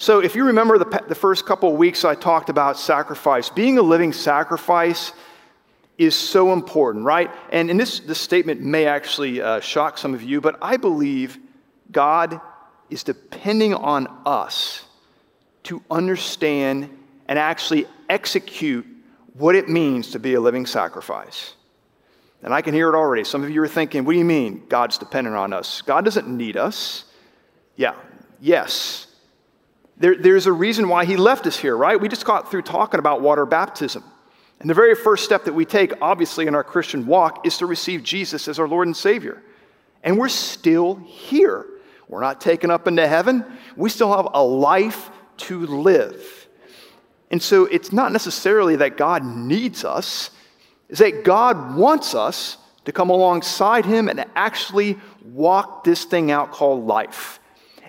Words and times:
So, 0.00 0.20
if 0.20 0.34
you 0.34 0.46
remember 0.46 0.78
the, 0.78 1.04
the 1.08 1.14
first 1.14 1.44
couple 1.44 1.70
of 1.70 1.76
weeks, 1.76 2.06
I 2.06 2.14
talked 2.14 2.48
about 2.48 2.78
sacrifice. 2.78 3.50
Being 3.50 3.76
a 3.76 3.82
living 3.82 4.14
sacrifice 4.14 5.12
is 5.98 6.14
so 6.14 6.54
important, 6.54 7.04
right? 7.04 7.30
And, 7.52 7.68
and 7.70 7.78
this, 7.78 8.00
this 8.00 8.18
statement 8.18 8.62
may 8.62 8.86
actually 8.86 9.42
uh, 9.42 9.60
shock 9.60 9.98
some 9.98 10.14
of 10.14 10.22
you, 10.22 10.40
but 10.40 10.56
I 10.62 10.78
believe 10.78 11.36
God 11.92 12.40
is 12.88 13.02
depending 13.02 13.74
on 13.74 14.06
us 14.24 14.86
to 15.64 15.82
understand 15.90 16.88
and 17.28 17.38
actually 17.38 17.84
execute 18.08 18.86
what 19.34 19.54
it 19.54 19.68
means 19.68 20.12
to 20.12 20.18
be 20.18 20.32
a 20.32 20.40
living 20.40 20.64
sacrifice. 20.64 21.52
And 22.42 22.54
I 22.54 22.62
can 22.62 22.72
hear 22.72 22.88
it 22.88 22.94
already. 22.94 23.24
Some 23.24 23.44
of 23.44 23.50
you 23.50 23.62
are 23.62 23.68
thinking, 23.68 24.06
what 24.06 24.12
do 24.12 24.18
you 24.18 24.24
mean 24.24 24.62
God's 24.66 24.96
dependent 24.96 25.36
on 25.36 25.52
us? 25.52 25.82
God 25.82 26.06
doesn't 26.06 26.26
need 26.26 26.56
us. 26.56 27.04
Yeah, 27.76 27.96
yes. 28.40 29.08
There, 30.00 30.16
there's 30.16 30.46
a 30.46 30.52
reason 30.52 30.88
why 30.88 31.04
He 31.04 31.16
left 31.16 31.46
us 31.46 31.58
here, 31.58 31.76
right? 31.76 32.00
We 32.00 32.08
just 32.08 32.24
got 32.24 32.50
through 32.50 32.62
talking 32.62 32.98
about 32.98 33.20
water 33.20 33.44
baptism. 33.44 34.02
And 34.58 34.68
the 34.68 34.74
very 34.74 34.94
first 34.94 35.24
step 35.24 35.44
that 35.44 35.52
we 35.52 35.66
take, 35.66 35.92
obviously, 36.00 36.46
in 36.46 36.54
our 36.54 36.64
Christian 36.64 37.06
walk 37.06 37.46
is 37.46 37.58
to 37.58 37.66
receive 37.66 38.02
Jesus 38.02 38.48
as 38.48 38.58
our 38.58 38.66
Lord 38.66 38.88
and 38.88 38.96
Savior. 38.96 39.42
And 40.02 40.18
we're 40.18 40.30
still 40.30 40.94
here. 40.94 41.66
We're 42.08 42.22
not 42.22 42.40
taken 42.40 42.70
up 42.70 42.88
into 42.88 43.06
heaven. 43.06 43.44
We 43.76 43.90
still 43.90 44.14
have 44.16 44.28
a 44.32 44.42
life 44.42 45.10
to 45.38 45.66
live. 45.66 46.48
And 47.30 47.42
so 47.42 47.66
it's 47.66 47.92
not 47.92 48.10
necessarily 48.10 48.76
that 48.76 48.96
God 48.96 49.24
needs 49.24 49.84
us, 49.84 50.30
it's 50.88 50.98
that 51.00 51.24
God 51.24 51.76
wants 51.76 52.14
us 52.14 52.56
to 52.86 52.92
come 52.92 53.10
alongside 53.10 53.84
Him 53.84 54.08
and 54.08 54.24
actually 54.34 54.98
walk 55.24 55.84
this 55.84 56.04
thing 56.04 56.30
out 56.30 56.52
called 56.52 56.86
life. 56.86 57.39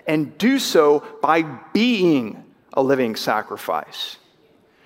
And 0.06 0.36
do 0.38 0.58
so 0.58 1.04
by 1.22 1.42
being 1.72 2.44
a 2.72 2.82
living 2.82 3.16
sacrifice. 3.16 4.16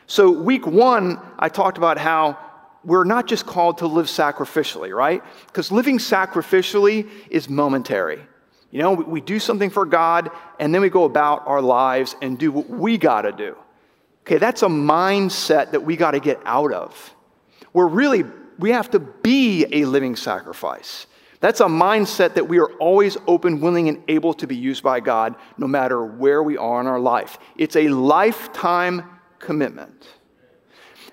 So, 0.06 0.30
week 0.30 0.66
one, 0.66 1.18
I 1.38 1.48
talked 1.48 1.78
about 1.78 1.98
how 1.98 2.38
we're 2.84 3.04
not 3.04 3.26
just 3.26 3.46
called 3.46 3.78
to 3.78 3.86
live 3.86 4.06
sacrificially, 4.06 4.95
right? 4.95 5.23
Because 5.46 5.73
living 5.73 5.98
sacrificially 5.98 7.08
is 7.28 7.48
momentary. 7.48 8.20
You 8.70 8.82
know, 8.82 8.92
we 8.92 9.20
do 9.20 9.40
something 9.40 9.70
for 9.70 9.84
God 9.84 10.30
and 10.60 10.74
then 10.74 10.82
we 10.82 10.90
go 10.90 11.04
about 11.04 11.46
our 11.46 11.60
lives 11.60 12.14
and 12.23 12.38
do 12.38 12.52
what 12.52 12.68
we 12.68 12.98
got 12.98 13.23
to 13.23 13.32
do. 13.32 13.56
Okay, 14.23 14.38
that's 14.38 14.62
a 14.62 14.68
mindset 14.68 15.73
that 15.73 15.84
we 15.84 15.96
got 15.96 16.12
to 16.12 16.20
get 16.20 16.40
out 16.45 16.73
of. 16.73 17.14
We're 17.73 17.86
really, 17.86 18.24
we 18.58 18.70
have 18.70 18.90
to 18.90 18.98
be 18.98 19.66
a 19.73 19.84
living 19.84 20.16
sacrifice. 20.16 21.06
That's 21.46 21.60
a 21.60 21.66
mindset 21.66 22.34
that 22.34 22.48
we 22.48 22.58
are 22.58 22.72
always 22.80 23.16
open, 23.28 23.60
willing, 23.60 23.88
and 23.88 24.02
able 24.08 24.34
to 24.34 24.48
be 24.48 24.56
used 24.56 24.82
by 24.82 24.98
God 24.98 25.36
no 25.56 25.68
matter 25.68 26.04
where 26.04 26.42
we 26.42 26.56
are 26.56 26.80
in 26.80 26.88
our 26.88 26.98
life. 26.98 27.38
It's 27.54 27.76
a 27.76 27.86
lifetime 27.86 29.04
commitment. 29.38 30.08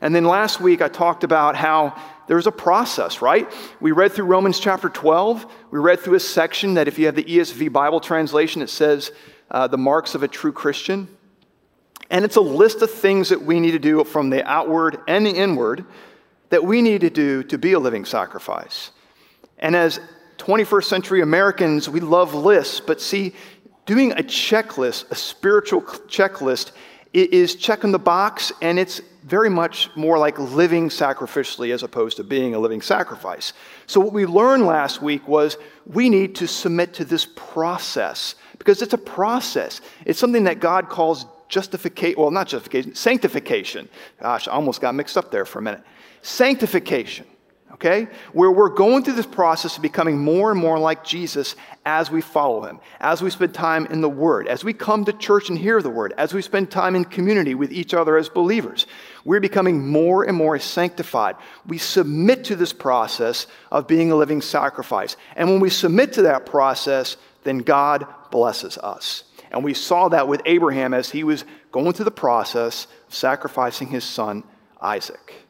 And 0.01 0.15
then 0.15 0.25
last 0.25 0.59
week 0.59 0.81
I 0.81 0.87
talked 0.87 1.23
about 1.23 1.55
how 1.55 1.95
there's 2.25 2.47
a 2.47 2.51
process, 2.51 3.21
right? 3.21 3.47
We 3.79 3.91
read 3.91 4.13
through 4.13 4.25
Romans 4.25 4.59
chapter 4.59 4.89
12. 4.89 5.45
We 5.69 5.77
read 5.77 5.99
through 5.99 6.15
a 6.15 6.19
section 6.19 6.73
that, 6.73 6.87
if 6.87 6.97
you 6.97 7.05
have 7.05 7.15
the 7.15 7.25
ESV 7.25 7.71
Bible 7.71 7.99
translation, 7.99 8.63
it 8.63 8.71
says 8.71 9.11
uh, 9.51 9.67
the 9.67 9.77
marks 9.77 10.15
of 10.15 10.23
a 10.23 10.27
true 10.27 10.51
Christian. 10.51 11.07
And 12.09 12.25
it's 12.25 12.37
a 12.37 12.41
list 12.41 12.81
of 12.81 12.89
things 12.89 13.29
that 13.29 13.43
we 13.43 13.59
need 13.59 13.73
to 13.73 13.77
do 13.77 14.03
from 14.03 14.31
the 14.31 14.43
outward 14.49 14.97
and 15.07 15.27
the 15.27 15.35
inward 15.35 15.85
that 16.49 16.63
we 16.63 16.81
need 16.81 17.01
to 17.01 17.11
do 17.11 17.43
to 17.43 17.59
be 17.59 17.73
a 17.73 17.79
living 17.79 18.03
sacrifice. 18.03 18.89
And 19.59 19.75
as 19.75 19.99
21st 20.43 20.83
century 20.83 21.21
Americans, 21.21 21.87
we 21.87 22.01
love 22.01 22.33
lists, 22.33 22.81
but 22.81 22.99
see, 22.99 23.33
doing 23.85 24.11
a 24.11 24.15
checklist, 24.23 25.09
a 25.09 25.15
spiritual 25.15 25.81
checklist, 25.81 26.73
is 27.13 27.55
checking 27.55 27.93
the 27.93 27.99
box, 27.99 28.51
and 28.61 28.77
it's 28.77 28.99
very 29.23 29.49
much 29.49 29.89
more 29.95 30.17
like 30.17 30.37
living 30.37 30.89
sacrificially 30.89 31.73
as 31.73 31.81
opposed 31.81 32.17
to 32.17 32.25
being 32.25 32.55
a 32.55 32.59
living 32.59 32.81
sacrifice. 32.81 33.53
So, 33.87 34.01
what 34.01 34.11
we 34.11 34.25
learned 34.25 34.65
last 34.65 35.01
week 35.01 35.25
was 35.29 35.55
we 35.85 36.09
need 36.09 36.35
to 36.35 36.47
submit 36.47 36.93
to 36.95 37.05
this 37.05 37.25
process 37.25 38.35
because 38.57 38.81
it's 38.81 38.93
a 38.93 38.97
process. 38.97 39.79
It's 40.05 40.19
something 40.19 40.43
that 40.43 40.59
God 40.59 40.89
calls 40.89 41.25
justification, 41.47 42.19
well, 42.19 42.31
not 42.31 42.49
justification, 42.49 42.95
sanctification. 42.95 43.87
Gosh, 44.19 44.49
I 44.49 44.51
almost 44.51 44.81
got 44.81 44.93
mixed 44.93 45.15
up 45.15 45.31
there 45.31 45.45
for 45.45 45.59
a 45.59 45.61
minute. 45.61 45.83
Sanctification 46.21 47.27
okay? 47.73 48.07
Where 48.31 48.51
we're 48.51 48.69
going 48.69 49.03
through 49.03 49.15
this 49.15 49.25
process 49.25 49.75
of 49.75 49.81
becoming 49.81 50.17
more 50.17 50.51
and 50.51 50.59
more 50.59 50.77
like 50.77 51.03
Jesus 51.03 51.55
as 51.85 52.11
we 52.11 52.21
follow 52.21 52.63
him, 52.63 52.79
as 52.99 53.21
we 53.21 53.29
spend 53.29 53.53
time 53.53 53.85
in 53.87 54.01
the 54.01 54.09
Word, 54.09 54.47
as 54.47 54.63
we 54.63 54.73
come 54.73 55.05
to 55.05 55.13
church 55.13 55.49
and 55.49 55.57
hear 55.57 55.81
the 55.81 55.89
Word, 55.89 56.13
as 56.17 56.33
we 56.33 56.41
spend 56.41 56.71
time 56.71 56.95
in 56.95 57.03
community 57.03 57.55
with 57.55 57.71
each 57.71 57.93
other 57.93 58.17
as 58.17 58.29
believers. 58.29 58.85
We're 59.25 59.39
becoming 59.39 59.87
more 59.87 60.23
and 60.23 60.37
more 60.37 60.57
sanctified. 60.59 61.35
We 61.65 61.77
submit 61.77 62.45
to 62.45 62.55
this 62.55 62.73
process 62.73 63.47
of 63.71 63.87
being 63.87 64.11
a 64.11 64.15
living 64.15 64.41
sacrifice. 64.41 65.17
And 65.35 65.49
when 65.49 65.59
we 65.59 65.69
submit 65.69 66.13
to 66.13 66.23
that 66.23 66.45
process, 66.45 67.17
then 67.43 67.59
God 67.59 68.05
blesses 68.31 68.77
us. 68.77 69.23
And 69.51 69.63
we 69.63 69.73
saw 69.73 70.09
that 70.09 70.27
with 70.27 70.41
Abraham 70.45 70.93
as 70.93 71.11
he 71.11 71.23
was 71.23 71.45
going 71.71 71.93
through 71.93 72.05
the 72.05 72.11
process 72.11 72.87
of 73.07 73.13
sacrificing 73.13 73.87
his 73.87 74.03
son, 74.03 74.43
Isaac. 74.81 75.42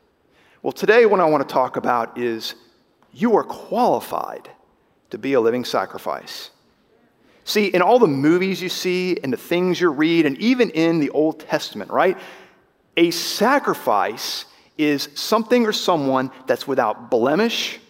Well, 0.63 0.71
today, 0.71 1.05
what 1.05 1.19
I 1.19 1.25
want 1.25 1.45
to 1.45 1.53
talk 1.53 1.75
about 1.75 2.17
is 2.17 2.55
you 3.11 3.35
are 3.35 3.43
qualified 3.43 4.49
to 5.09 5.17
be 5.17 5.33
a 5.33 5.41
living 5.41 5.65
sacrifice. 5.65 6.51
See, 7.43 7.65
in 7.65 7.81
all 7.81 7.99
the 7.99 8.07
movies 8.07 8.61
you 8.61 8.69
see 8.69 9.19
and 9.21 9.33
the 9.33 9.37
things 9.37 9.81
you 9.81 9.89
read, 9.89 10.25
and 10.25 10.37
even 10.37 10.69
in 10.69 11.01
the 11.01 11.09
Old 11.09 11.41
Testament, 11.41 11.91
right? 11.91 12.17
A 12.95 13.11
sacrifice 13.11 14.45
is 14.77 15.09
something 15.15 15.65
or 15.65 15.73
someone 15.73 16.31
that's 16.47 16.65
without 16.65 17.11
blemish, 17.11 17.81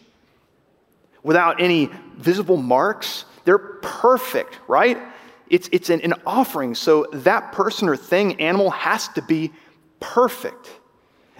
without 1.21 1.61
any 1.61 1.91
visible 2.17 2.57
marks. 2.57 3.25
They're 3.45 3.59
perfect, 3.59 4.57
right? 4.67 4.97
It's, 5.47 5.69
it's 5.71 5.91
an, 5.91 6.01
an 6.01 6.15
offering, 6.25 6.73
so 6.73 7.05
that 7.13 7.51
person 7.51 7.87
or 7.87 7.95
thing, 7.95 8.41
animal, 8.41 8.71
has 8.71 9.09
to 9.09 9.21
be 9.21 9.53
perfect. 9.99 10.71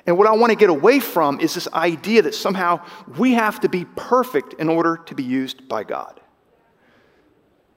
And 0.06 0.18
what 0.18 0.28
I 0.28 0.34
want 0.34 0.52
to 0.52 0.58
get 0.58 0.70
away 0.70 1.00
from 1.00 1.40
is 1.40 1.54
this 1.54 1.68
idea 1.74 2.24
that 2.24 2.36
somehow 2.36 2.86
we 3.18 3.34
have 3.34 3.62
to 3.62 3.70
be 3.70 3.86
perfect 3.96 4.56
in 4.56 4.68
order 4.68 4.98
to 5.06 5.16
be 5.16 5.24
used 5.24 5.68
by 5.70 5.84
God. 5.84 6.20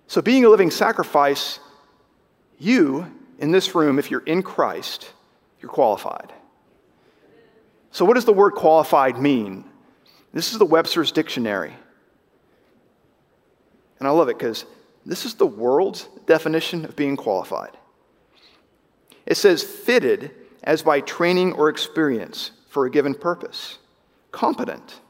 So, 0.09 0.20
being 0.22 0.44
a 0.44 0.48
living 0.48 0.70
sacrifice, 0.70 1.60
you 2.59 3.12
in 3.38 3.50
this 3.50 3.75
room, 3.75 3.98
if 3.98 4.10
you're 4.10 4.20
in 4.20 4.42
Christ, 4.42 5.12
you're 5.60 5.70
qualified. 5.70 6.32
So, 7.91 8.04
what 8.04 8.15
does 8.15 8.25
the 8.25 8.32
word 8.32 8.53
qualified 8.53 9.19
mean? 9.19 9.65
This 10.32 10.53
is 10.53 10.59
the 10.59 10.66
Webster's 10.66 11.12
Dictionary. 11.12 11.75
And 13.98 14.06
I 14.06 14.10
love 14.10 14.28
it 14.28 14.38
because 14.38 14.66
this 15.04 15.25
is 15.25 15.34
the 15.34 15.47
world's 15.47 16.09
definition 16.26 16.84
of 16.84 16.97
being 16.97 17.16
qualified. 17.16 17.76
It 19.25 19.36
says, 19.36 19.62
fitted 19.62 20.32
as 20.66 20.82
by 20.82 21.00
training 21.00 21.53
or 21.53 21.69
experience 21.69 22.50
for 22.69 22.84
a 22.84 22.91
given 22.91 23.15
purpose, 23.15 23.78
competent, 24.32 25.00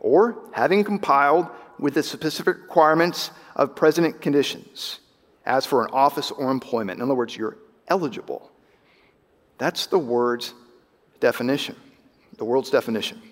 or 0.00 0.36
having 0.52 0.82
compiled 0.84 1.46
with 1.78 1.94
the 1.94 2.02
specific 2.02 2.58
requirements 2.58 3.30
of 3.56 3.74
present 3.74 4.20
conditions, 4.20 4.98
as 5.46 5.64
for 5.64 5.84
an 5.84 5.90
office 5.92 6.30
or 6.32 6.50
employment. 6.50 6.98
In 6.98 7.04
other 7.04 7.14
words, 7.14 7.36
you're 7.36 7.56
eligible. 7.88 8.50
That's 9.58 9.86
the 9.86 9.98
word's 9.98 10.52
definition, 11.20 11.76
the 12.36 12.44
world's 12.44 12.70
definition. 12.70 13.22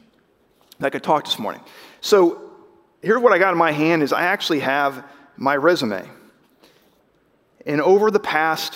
I 0.81 0.89
talked 0.89 1.27
this 1.27 1.39
morning. 1.39 1.61
So 2.01 2.53
here's 3.03 3.21
what 3.21 3.33
I 3.33 3.39
got 3.39 3.53
in 3.53 3.59
my 3.59 3.73
hand 3.73 4.03
is 4.03 4.13
I 4.13 4.23
actually 4.23 4.61
have 4.61 5.05
my 5.37 5.57
resume. 5.57 6.09
And 7.67 7.83
over 7.83 8.11
the 8.11 8.21
past 8.21 8.75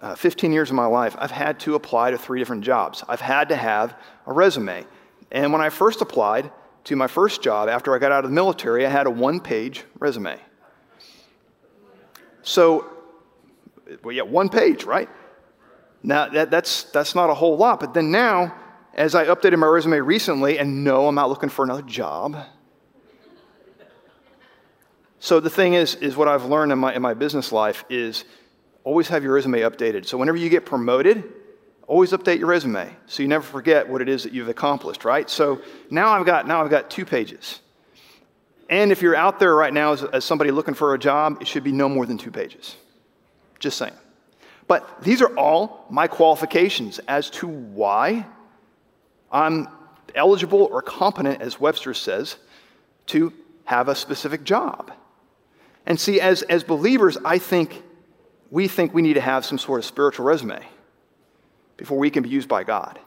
uh, 0.00 0.14
15 0.14 0.52
years 0.52 0.70
of 0.70 0.76
my 0.76 0.86
life, 0.86 1.16
I've 1.18 1.30
had 1.30 1.58
to 1.60 1.74
apply 1.74 2.12
to 2.12 2.18
three 2.18 2.38
different 2.38 2.64
jobs. 2.64 3.02
I've 3.08 3.20
had 3.20 3.48
to 3.48 3.56
have 3.56 3.96
a 4.26 4.32
resume. 4.32 4.84
And 5.30 5.52
when 5.52 5.60
I 5.60 5.70
first 5.70 6.00
applied 6.00 6.50
to 6.84 6.96
my 6.96 7.06
first 7.06 7.42
job 7.42 7.68
after 7.68 7.94
I 7.94 7.98
got 7.98 8.12
out 8.12 8.24
of 8.24 8.30
the 8.30 8.34
military, 8.34 8.86
I 8.86 8.90
had 8.90 9.06
a 9.06 9.10
one 9.10 9.40
page 9.40 9.84
resume. 9.98 10.38
So, 12.42 12.90
well, 14.02 14.14
yeah, 14.14 14.22
one 14.22 14.48
page, 14.48 14.84
right? 14.84 15.08
Now, 16.02 16.28
that, 16.28 16.50
that's, 16.50 16.84
that's 16.84 17.14
not 17.14 17.28
a 17.28 17.34
whole 17.34 17.56
lot. 17.56 17.80
But 17.80 17.92
then 17.92 18.10
now, 18.10 18.54
as 18.94 19.14
I 19.14 19.26
updated 19.26 19.58
my 19.58 19.66
resume 19.66 19.98
recently, 19.98 20.58
and 20.58 20.84
no, 20.84 21.08
I'm 21.08 21.14
not 21.14 21.28
looking 21.28 21.48
for 21.48 21.64
another 21.64 21.82
job. 21.82 22.36
So 25.20 25.40
the 25.40 25.50
thing 25.50 25.74
is, 25.74 25.96
is 25.96 26.16
what 26.16 26.28
I've 26.28 26.44
learned 26.44 26.72
in 26.72 26.78
my, 26.78 26.94
in 26.94 27.02
my 27.02 27.14
business 27.14 27.50
life 27.50 27.84
is 27.90 28.24
always 28.88 29.06
have 29.08 29.22
your 29.22 29.34
resume 29.34 29.60
updated. 29.60 30.06
So 30.06 30.16
whenever 30.16 30.38
you 30.38 30.48
get 30.48 30.64
promoted, 30.64 31.22
always 31.86 32.12
update 32.12 32.38
your 32.38 32.46
resume 32.46 32.90
so 33.04 33.22
you 33.22 33.28
never 33.28 33.44
forget 33.44 33.86
what 33.86 34.00
it 34.00 34.08
is 34.08 34.22
that 34.22 34.32
you've 34.32 34.48
accomplished, 34.48 35.04
right? 35.04 35.28
So 35.28 35.60
now 35.90 36.08
I've 36.08 36.24
got 36.24 36.48
now 36.48 36.64
I've 36.64 36.70
got 36.70 36.88
two 36.88 37.04
pages. 37.04 37.60
And 38.70 38.90
if 38.90 39.02
you're 39.02 39.14
out 39.14 39.38
there 39.38 39.54
right 39.54 39.74
now 39.74 39.92
as, 39.92 40.04
as 40.04 40.24
somebody 40.24 40.50
looking 40.50 40.72
for 40.72 40.94
a 40.94 40.98
job, 40.98 41.36
it 41.42 41.46
should 41.46 41.64
be 41.64 41.70
no 41.70 41.86
more 41.86 42.06
than 42.06 42.16
two 42.16 42.30
pages. 42.30 42.76
Just 43.58 43.76
saying. 43.76 43.92
But 44.66 45.02
these 45.02 45.20
are 45.20 45.36
all 45.36 45.84
my 45.90 46.06
qualifications 46.06 46.98
as 47.08 47.28
to 47.30 47.46
why 47.46 48.24
I'm 49.30 49.68
eligible 50.14 50.62
or 50.62 50.80
competent, 50.80 51.42
as 51.42 51.60
Webster 51.60 51.92
says, 51.92 52.36
to 53.08 53.34
have 53.64 53.88
a 53.88 53.94
specific 53.94 54.44
job. 54.44 54.92
And 55.84 56.00
see, 56.00 56.22
as, 56.22 56.40
as 56.42 56.64
believers, 56.64 57.18
I 57.22 57.36
think 57.36 57.82
we 58.50 58.68
think 58.68 58.94
we 58.94 59.02
need 59.02 59.14
to 59.14 59.20
have 59.20 59.44
some 59.44 59.58
sort 59.58 59.80
of 59.80 59.84
spiritual 59.84 60.24
resume 60.24 60.60
before 61.76 61.98
we 61.98 62.10
can 62.10 62.22
be 62.22 62.28
used 62.28 62.48
by 62.48 62.64
God, 62.64 62.98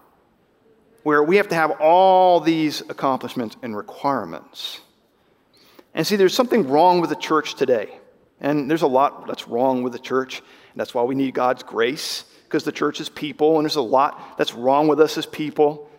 where 1.03 1.23
we 1.23 1.38
have 1.38 1.49
to 1.49 1.55
have 1.55 1.71
all 1.81 2.39
these 2.39 2.81
accomplishments 2.81 3.55
and 3.61 3.75
requirements. 3.75 4.81
And 5.93 6.05
see, 6.07 6.15
there's 6.15 6.33
something 6.33 6.69
wrong 6.69 7.01
with 7.01 7.09
the 7.09 7.15
church 7.15 7.55
today. 7.55 7.97
And 8.39 8.69
there's 8.69 8.81
a 8.81 8.88
lot 8.88 9.27
that's 9.27 9.47
wrong 9.47 9.83
with 9.83 9.93
the 9.93 9.99
church. 9.99 10.39
And 10.39 10.79
that's 10.79 10.93
why 10.93 11.03
we 11.03 11.15
need 11.15 11.33
God's 11.33 11.63
grace, 11.63 12.23
because 12.45 12.63
the 12.63 12.71
church 12.71 12.99
is 12.99 13.09
people, 13.09 13.57
and 13.57 13.65
there's 13.65 13.75
a 13.75 13.81
lot 13.81 14.38
that's 14.38 14.53
wrong 14.53 14.88
with 14.88 14.99
us 14.99 15.17
as 15.17 15.25
people. 15.25 15.89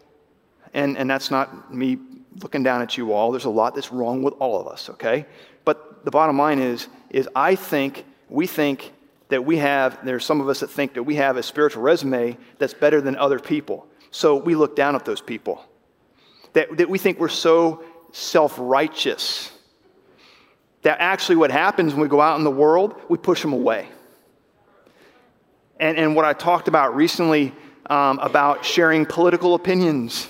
And, 0.75 0.97
and 0.97 1.11
that's 1.11 1.31
not 1.31 1.73
me 1.73 1.99
looking 2.43 2.63
down 2.63 2.81
at 2.81 2.97
you 2.97 3.13
all. 3.13 3.31
There's 3.31 3.45
a 3.45 3.51
lot 3.51 3.75
that's 3.75 3.93
wrong 3.93 4.23
with 4.23 4.35
all 4.39 4.59
of 4.61 4.67
us, 4.67 4.89
okay? 4.91 5.27
But 5.65 6.05
the 6.05 6.11
bottom 6.11 6.39
line 6.39 6.59
is, 6.59 6.89
is 7.11 7.29
I 7.37 7.55
think, 7.55 8.05
we 8.29 8.47
think 8.47 8.93
that 9.33 9.47
we 9.47 9.57
have, 9.57 10.05
there's 10.05 10.27
some 10.27 10.43
of 10.43 10.49
us 10.51 10.61
that 10.61 10.69
think 10.69 10.93
that 10.93 11.05
we 11.05 11.15
have 11.15 11.39
a 11.39 11.43
spiritual 11.43 11.83
resume 11.83 12.37
that's 12.59 12.75
better 12.75 13.01
than 13.01 13.17
other 13.17 13.41
people. 13.41 13.87
So 14.11 14.37
we 14.37 14.55
look 14.55 14.77
down 14.77 14.95
at 14.95 15.07
those 15.07 15.23
people. 15.23 15.65
That, 16.53 16.77
that 16.77 16.91
we 16.91 16.99
think 16.99 17.19
we're 17.19 17.29
so 17.29 17.83
self 18.13 18.57
righteous. 18.59 19.51
That 20.83 20.99
actually, 21.01 21.37
what 21.37 21.51
happens 21.51 21.95
when 21.95 22.03
we 22.03 22.09
go 22.09 22.21
out 22.21 22.37
in 22.37 22.45
the 22.45 22.51
world, 22.51 23.01
we 23.09 23.17
push 23.17 23.41
them 23.41 23.55
away. 23.55 23.89
And, 25.81 25.97
and 25.97 26.15
what 26.15 26.27
I 26.27 26.35
talked 26.35 26.69
about 26.69 26.95
recently 26.95 27.55
um, 27.89 28.19
about 28.19 28.67
sharing 28.67 29.07
political 29.07 29.55
opinions. 29.55 30.29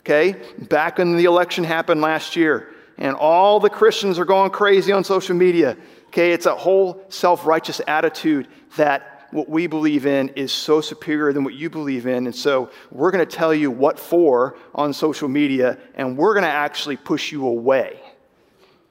Okay? 0.00 0.34
Back 0.58 0.98
when 0.98 1.16
the 1.16 1.26
election 1.26 1.62
happened 1.62 2.00
last 2.00 2.34
year, 2.34 2.74
and 2.98 3.14
all 3.14 3.60
the 3.60 3.70
Christians 3.70 4.18
are 4.18 4.24
going 4.24 4.50
crazy 4.50 4.90
on 4.90 5.04
social 5.04 5.36
media 5.36 5.76
Okay, 6.08 6.32
it's 6.32 6.46
a 6.46 6.54
whole 6.54 7.04
self 7.08 7.46
righteous 7.46 7.80
attitude 7.86 8.48
that 8.76 9.16
what 9.30 9.48
we 9.48 9.66
believe 9.66 10.06
in 10.06 10.28
is 10.30 10.52
so 10.52 10.80
superior 10.80 11.32
than 11.32 11.44
what 11.44 11.54
you 11.54 11.68
believe 11.68 12.06
in. 12.06 12.26
And 12.26 12.34
so 12.34 12.70
we're 12.90 13.10
going 13.10 13.26
to 13.26 13.36
tell 13.36 13.52
you 13.52 13.70
what 13.70 13.98
for 13.98 14.56
on 14.74 14.92
social 14.92 15.28
media, 15.28 15.78
and 15.94 16.16
we're 16.16 16.34
going 16.34 16.44
to 16.44 16.50
actually 16.50 16.96
push 16.96 17.32
you 17.32 17.46
away. 17.46 18.00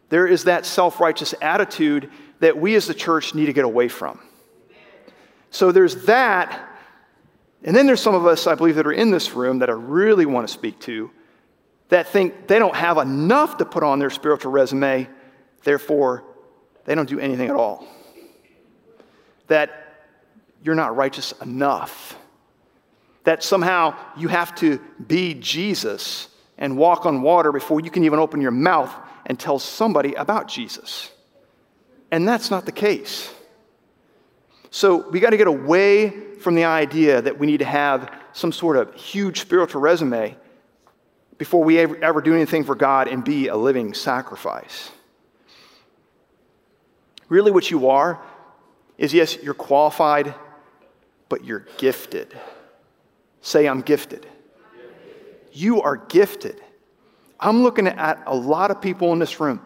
There 0.10 0.28
is 0.28 0.44
that 0.44 0.66
self 0.66 1.00
righteous 1.00 1.34
attitude 1.42 2.12
that 2.40 2.58
we 2.58 2.76
as 2.76 2.86
the 2.86 2.94
church 2.94 3.34
need 3.34 3.48
to 3.48 3.54
get 3.54 3.66
away 3.66 3.88
from. 3.88 4.20
So 5.50 5.72
there's 5.72 6.06
that. 6.06 6.72
And 7.64 7.76
then 7.76 7.88
there's 7.88 8.02
some 8.02 8.14
of 8.14 8.28
us, 8.28 8.46
I 8.46 8.54
believe, 8.54 8.76
that 8.76 8.86
are 8.86 8.94
in 8.94 9.10
this 9.10 9.34
room 9.34 9.60
that 9.60 9.70
I 9.70 9.74
really 9.74 10.28
want 10.28 10.48
to 10.48 10.54
speak 10.54 10.80
to 10.82 11.10
that 11.90 12.08
think 12.08 12.48
they 12.48 12.60
don't 12.60 12.76
have 12.76 12.98
enough 12.98 13.58
to 13.58 13.66
put 13.66 13.82
on 13.82 13.98
their 13.98 14.10
spiritual 14.10 14.52
resume, 14.52 15.08
therefore 15.64 16.24
they 16.86 16.96
don't 16.96 17.10
do 17.10 17.20
anything 17.20 17.50
at 17.50 17.56
all. 17.56 17.88
That 19.48 20.08
you're 20.64 20.76
not 20.76 20.96
righteous 20.96 21.34
enough. 21.42 22.18
That 23.24 23.44
somehow 23.44 23.96
you 24.18 24.28
have 24.28 24.56
to 24.56 24.80
be 25.06 25.34
Jesus 25.36 26.30
and 26.58 26.78
walk 26.78 27.06
on 27.06 27.22
water 27.22 27.52
before 27.52 27.82
you 27.82 27.92
can 27.92 28.04
even 28.04 28.20
open 28.20 28.40
your 28.40 28.52
mouth 28.52 28.94
and 29.26 29.40
tell 29.40 29.60
somebody 29.60 30.14
about 30.14 30.48
Jesus. 30.48 31.12
And 32.12 32.28
that's 32.28 32.50
not 32.50 32.66
the 32.66 32.72
case. 32.72 33.34
So 34.70 35.10
we 35.10 35.20
got 35.20 35.32
to 35.32 35.38
get 35.38 35.48
away 35.48 36.36
from 36.40 36.56
the 36.56 36.66
idea 36.66 37.22
that 37.22 37.40
we 37.40 37.48
need 37.48 37.58
to 37.58 37.66
have 37.66 38.12
some 38.34 38.52
sort 38.52 38.78
of 38.78 38.94
huge 38.94 39.40
spiritual 39.40 39.82
resume 39.82 40.36
before 41.38 41.64
we 41.64 41.80
ever, 41.80 41.98
ever 42.04 42.22
do 42.22 42.34
anything 42.34 42.64
for 42.64 42.76
God 42.76 43.08
and 43.08 43.24
be 43.24 43.48
a 43.48 43.56
living 43.56 43.94
sacrifice. 43.94 44.92
Really, 47.30 47.52
what 47.52 47.72
you 47.72 47.90
are 47.90 48.22
is 48.98 49.14
yes, 49.14 49.38
you're 49.42 49.54
qualified, 49.54 50.34
but 51.30 51.44
you're 51.44 51.66
gifted. 51.78 52.38
Say, 53.42 53.68
I'm 53.68 53.82
gifted. 53.82 54.26
You 55.52 55.82
are 55.82 55.98
gifted. 55.98 56.62
I'm 57.40 57.64
looking 57.64 57.88
at 57.88 58.24
a 58.26 58.36
lot 58.36 58.72
of 58.72 58.82
people 58.82 59.14
in 59.14 59.20
this 59.20 59.40
room 59.40 59.62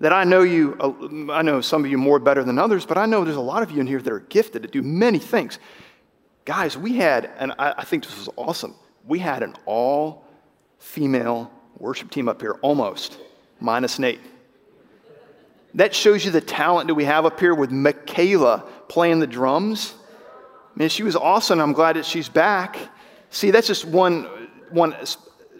that 0.00 0.12
I 0.12 0.24
know 0.24 0.42
you, 0.42 0.76
uh, 0.78 1.32
I 1.32 1.42
know 1.42 1.60
some 1.60 1.84
of 1.84 1.90
you 1.90 1.98
more 1.98 2.18
better 2.18 2.44
than 2.44 2.58
others, 2.58 2.86
but 2.86 2.98
I 2.98 3.06
know 3.06 3.24
there's 3.24 3.36
a 3.36 3.40
lot 3.40 3.62
of 3.62 3.70
you 3.70 3.80
in 3.80 3.86
here 3.86 4.00
that 4.00 4.12
are 4.12 4.20
gifted 4.20 4.62
to 4.62 4.68
do 4.68 4.82
many 4.82 5.18
things. 5.18 5.58
Guys, 6.44 6.78
we 6.78 6.96
had, 6.96 7.30
and 7.38 7.52
I, 7.58 7.84
think 7.84 8.04
this 8.04 8.16
was 8.16 8.28
awesome, 8.36 8.74
we 9.06 9.18
had 9.18 9.42
an 9.42 9.54
all 9.66 10.24
female 10.78 11.50
worship 11.78 12.10
team 12.10 12.28
up 12.28 12.40
here, 12.40 12.52
almost, 12.62 13.18
minus 13.60 13.98
Nate. 13.98 14.20
That 15.78 15.94
shows 15.94 16.24
you 16.24 16.32
the 16.32 16.40
talent 16.40 16.88
that 16.88 16.94
we 16.94 17.04
have 17.04 17.24
up 17.24 17.38
here 17.38 17.54
with 17.54 17.70
Michaela 17.70 18.64
playing 18.88 19.20
the 19.20 19.28
drums. 19.28 19.94
I 20.74 20.80
mean, 20.80 20.88
she 20.88 21.04
was 21.04 21.14
awesome. 21.14 21.60
I'm 21.60 21.72
glad 21.72 21.94
that 21.94 22.04
she's 22.04 22.28
back. 22.28 22.76
See, 23.30 23.52
that's 23.52 23.68
just 23.68 23.84
one, 23.84 24.24
one 24.70 24.96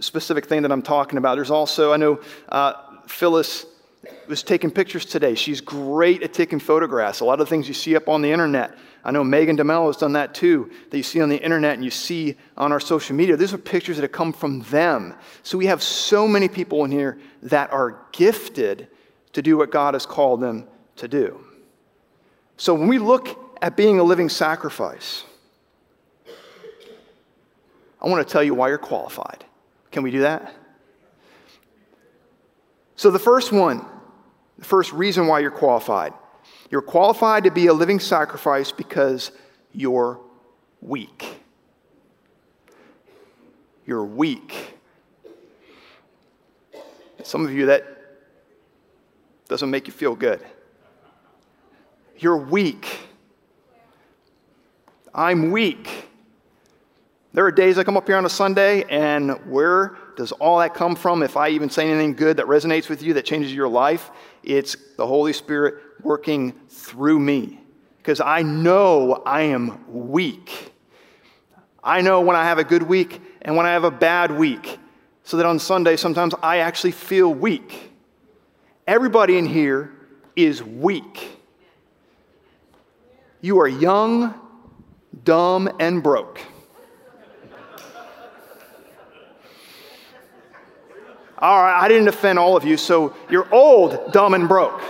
specific 0.00 0.46
thing 0.46 0.62
that 0.62 0.72
I'm 0.72 0.82
talking 0.82 1.18
about. 1.18 1.36
There's 1.36 1.52
also, 1.52 1.92
I 1.92 1.98
know 1.98 2.20
uh, 2.48 2.72
Phyllis 3.06 3.64
was 4.26 4.42
taking 4.42 4.72
pictures 4.72 5.04
today. 5.04 5.36
She's 5.36 5.60
great 5.60 6.24
at 6.24 6.32
taking 6.32 6.58
photographs. 6.58 7.20
A 7.20 7.24
lot 7.24 7.40
of 7.40 7.48
things 7.48 7.68
you 7.68 7.74
see 7.74 7.94
up 7.94 8.08
on 8.08 8.20
the 8.20 8.32
internet. 8.32 8.76
I 9.04 9.12
know 9.12 9.22
Megan 9.22 9.56
DeMello 9.56 9.86
has 9.86 9.98
done 9.98 10.14
that 10.14 10.34
too, 10.34 10.68
that 10.90 10.96
you 10.96 11.04
see 11.04 11.20
on 11.20 11.28
the 11.28 11.40
internet 11.40 11.74
and 11.74 11.84
you 11.84 11.92
see 11.92 12.34
on 12.56 12.72
our 12.72 12.80
social 12.80 13.14
media. 13.14 13.36
These 13.36 13.54
are 13.54 13.58
pictures 13.58 13.98
that 13.98 14.02
have 14.02 14.10
come 14.10 14.32
from 14.32 14.62
them. 14.62 15.14
So 15.44 15.56
we 15.56 15.66
have 15.66 15.80
so 15.80 16.26
many 16.26 16.48
people 16.48 16.84
in 16.84 16.90
here 16.90 17.20
that 17.44 17.72
are 17.72 18.00
gifted 18.10 18.88
to 19.38 19.42
do 19.42 19.56
what 19.56 19.70
God 19.70 19.94
has 19.94 20.04
called 20.04 20.40
them 20.40 20.66
to 20.96 21.06
do. 21.06 21.38
So 22.56 22.74
when 22.74 22.88
we 22.88 22.98
look 22.98 23.54
at 23.62 23.76
being 23.76 24.00
a 24.00 24.02
living 24.02 24.28
sacrifice, 24.28 25.22
I 28.02 28.08
want 28.08 28.26
to 28.26 28.32
tell 28.32 28.42
you 28.42 28.52
why 28.52 28.68
you're 28.68 28.78
qualified. 28.78 29.44
Can 29.92 30.02
we 30.02 30.10
do 30.10 30.22
that? 30.22 30.52
So, 32.96 33.12
the 33.12 33.20
first 33.20 33.52
one, 33.52 33.86
the 34.58 34.64
first 34.64 34.92
reason 34.92 35.28
why 35.28 35.38
you're 35.38 35.52
qualified, 35.52 36.14
you're 36.68 36.82
qualified 36.82 37.44
to 37.44 37.52
be 37.52 37.68
a 37.68 37.72
living 37.72 38.00
sacrifice 38.00 38.72
because 38.72 39.30
you're 39.72 40.18
weak. 40.80 41.40
You're 43.86 44.04
weak. 44.04 44.74
Some 47.22 47.44
of 47.44 47.52
you 47.52 47.66
that 47.66 47.97
doesn't 49.48 49.70
make 49.70 49.86
you 49.86 49.92
feel 49.92 50.14
good. 50.14 50.44
You're 52.18 52.36
weak. 52.36 52.86
I'm 55.14 55.50
weak. 55.50 56.08
There 57.32 57.44
are 57.44 57.52
days 57.52 57.78
I 57.78 57.84
come 57.84 57.96
up 57.96 58.06
here 58.06 58.16
on 58.16 58.24
a 58.24 58.30
Sunday, 58.30 58.84
and 58.84 59.30
where 59.50 59.96
does 60.16 60.32
all 60.32 60.58
that 60.58 60.74
come 60.74 60.96
from? 60.96 61.22
If 61.22 61.36
I 61.36 61.50
even 61.50 61.70
say 61.70 61.88
anything 61.88 62.14
good 62.14 62.38
that 62.38 62.46
resonates 62.46 62.88
with 62.88 63.02
you, 63.02 63.14
that 63.14 63.24
changes 63.24 63.54
your 63.54 63.68
life, 63.68 64.10
it's 64.42 64.76
the 64.96 65.06
Holy 65.06 65.32
Spirit 65.32 65.76
working 66.02 66.52
through 66.68 67.20
me. 67.20 67.60
Because 67.98 68.20
I 68.20 68.42
know 68.42 69.22
I 69.26 69.42
am 69.42 70.08
weak. 70.08 70.72
I 71.84 72.00
know 72.00 72.20
when 72.22 72.36
I 72.36 72.44
have 72.44 72.58
a 72.58 72.64
good 72.64 72.82
week 72.82 73.20
and 73.42 73.56
when 73.56 73.66
I 73.66 73.72
have 73.72 73.84
a 73.84 73.90
bad 73.90 74.30
week. 74.36 74.78
So 75.22 75.36
that 75.36 75.46
on 75.46 75.58
Sunday, 75.58 75.96
sometimes 75.96 76.34
I 76.42 76.58
actually 76.58 76.92
feel 76.92 77.32
weak. 77.32 77.92
Everybody 78.88 79.36
in 79.36 79.44
here 79.44 79.92
is 80.34 80.62
weak. 80.62 81.28
You 83.42 83.60
are 83.60 83.68
young, 83.68 84.32
dumb, 85.24 85.70
and 85.78 86.02
broke. 86.02 86.40
All 91.36 91.62
right, 91.62 91.78
I 91.82 91.86
didn't 91.88 92.08
offend 92.08 92.38
all 92.38 92.56
of 92.56 92.64
you, 92.64 92.78
so 92.78 93.14
you're 93.28 93.46
old, 93.54 94.10
dumb, 94.10 94.32
and 94.32 94.48
broke. 94.48 94.80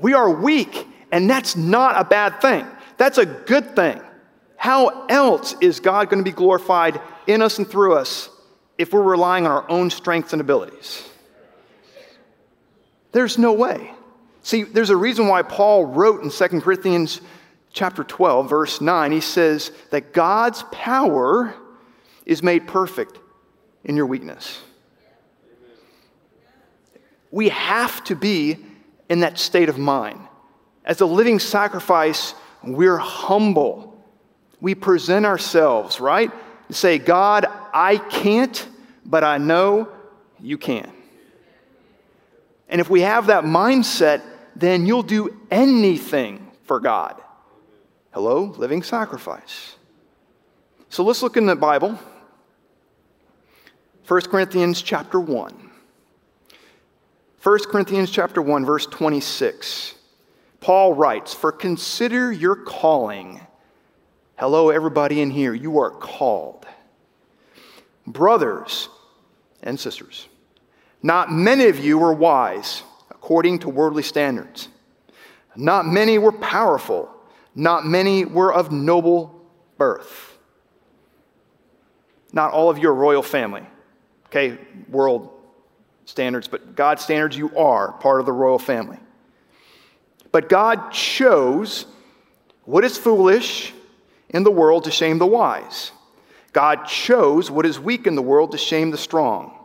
We 0.00 0.14
are 0.14 0.30
weak, 0.30 0.88
and 1.12 1.28
that's 1.28 1.54
not 1.54 2.00
a 2.00 2.04
bad 2.04 2.40
thing. 2.40 2.66
That's 2.96 3.18
a 3.18 3.26
good 3.26 3.76
thing. 3.76 4.00
How 4.56 5.04
else 5.08 5.54
is 5.60 5.80
God 5.80 6.08
going 6.08 6.24
to 6.24 6.28
be 6.28 6.34
glorified 6.34 6.98
in 7.26 7.42
us 7.42 7.58
and 7.58 7.68
through 7.68 7.96
us 7.96 8.30
if 8.78 8.92
we're 8.92 9.02
relying 9.02 9.46
on 9.46 9.52
our 9.52 9.70
own 9.70 9.90
strengths 9.90 10.32
and 10.32 10.40
abilities. 10.40 11.08
There's 13.12 13.38
no 13.38 13.52
way. 13.52 13.90
See, 14.42 14.62
there's 14.62 14.90
a 14.90 14.96
reason 14.96 15.28
why 15.28 15.42
Paul 15.42 15.86
wrote 15.86 16.22
in 16.22 16.30
2 16.30 16.60
Corinthians 16.60 17.20
chapter 17.72 18.04
12, 18.04 18.48
verse 18.48 18.80
9, 18.80 19.12
he 19.12 19.20
says 19.20 19.70
that 19.90 20.12
God's 20.12 20.62
power 20.70 21.54
is 22.24 22.42
made 22.42 22.66
perfect 22.66 23.18
in 23.84 23.96
your 23.96 24.06
weakness. 24.06 24.60
we 27.30 27.50
have 27.50 28.02
to 28.04 28.16
be 28.16 28.56
in 29.10 29.20
that 29.20 29.38
state 29.38 29.68
of 29.68 29.78
mind. 29.78 30.18
As 30.84 31.00
a 31.00 31.06
living 31.06 31.38
sacrifice, 31.38 32.34
we're 32.62 32.96
humble. 32.96 34.02
We 34.60 34.74
present 34.74 35.26
ourselves, 35.26 36.00
right? 36.00 36.30
And 36.68 36.74
say, 36.74 36.98
God, 36.98 37.46
I 37.76 37.98
can't, 37.98 38.66
but 39.04 39.22
I 39.22 39.36
know 39.36 39.90
you 40.40 40.56
can. 40.56 40.90
And 42.70 42.80
if 42.80 42.88
we 42.88 43.02
have 43.02 43.26
that 43.26 43.44
mindset, 43.44 44.22
then 44.56 44.86
you'll 44.86 45.02
do 45.02 45.38
anything 45.50 46.50
for 46.64 46.80
God. 46.80 47.22
Hello, 48.12 48.54
living 48.56 48.82
sacrifice. 48.82 49.76
So 50.88 51.04
let's 51.04 51.22
look 51.22 51.36
in 51.36 51.44
the 51.44 51.54
Bible. 51.54 51.98
1 54.08 54.20
Corinthians 54.22 54.80
chapter 54.80 55.20
1. 55.20 55.70
1 57.42 57.58
Corinthians 57.68 58.10
chapter 58.10 58.40
1 58.40 58.64
verse 58.64 58.86
26. 58.86 59.96
Paul 60.60 60.94
writes, 60.94 61.34
"For 61.34 61.52
consider 61.52 62.32
your 62.32 62.56
calling." 62.56 63.46
Hello 64.36 64.70
everybody 64.70 65.20
in 65.20 65.30
here, 65.30 65.52
you 65.52 65.78
are 65.78 65.90
called. 65.90 66.65
Brothers 68.06 68.88
and 69.62 69.78
sisters, 69.78 70.28
not 71.02 71.32
many 71.32 71.66
of 71.66 71.78
you 71.78 71.98
were 71.98 72.12
wise 72.12 72.82
according 73.10 73.60
to 73.60 73.68
worldly 73.68 74.02
standards. 74.02 74.68
Not 75.56 75.86
many 75.86 76.18
were 76.18 76.32
powerful. 76.32 77.10
Not 77.54 77.86
many 77.86 78.24
were 78.24 78.52
of 78.52 78.70
noble 78.70 79.40
birth. 79.78 80.36
Not 82.32 82.52
all 82.52 82.68
of 82.68 82.78
you 82.78 82.88
are 82.90 82.94
royal 82.94 83.22
family. 83.22 83.66
Okay, 84.26 84.58
world 84.88 85.30
standards, 86.04 86.48
but 86.48 86.76
God's 86.76 87.02
standards, 87.02 87.36
you 87.36 87.56
are 87.56 87.92
part 87.92 88.20
of 88.20 88.26
the 88.26 88.32
royal 88.32 88.58
family. 88.58 88.98
But 90.32 90.48
God 90.48 90.92
chose 90.92 91.86
what 92.64 92.84
is 92.84 92.98
foolish 92.98 93.72
in 94.28 94.42
the 94.42 94.50
world 94.50 94.84
to 94.84 94.90
shame 94.90 95.18
the 95.18 95.26
wise. 95.26 95.92
God 96.56 96.86
chose 96.86 97.50
what 97.50 97.66
is 97.66 97.78
weak 97.78 98.06
in 98.06 98.14
the 98.14 98.22
world 98.22 98.52
to 98.52 98.56
shame 98.56 98.90
the 98.90 98.96
strong. 98.96 99.62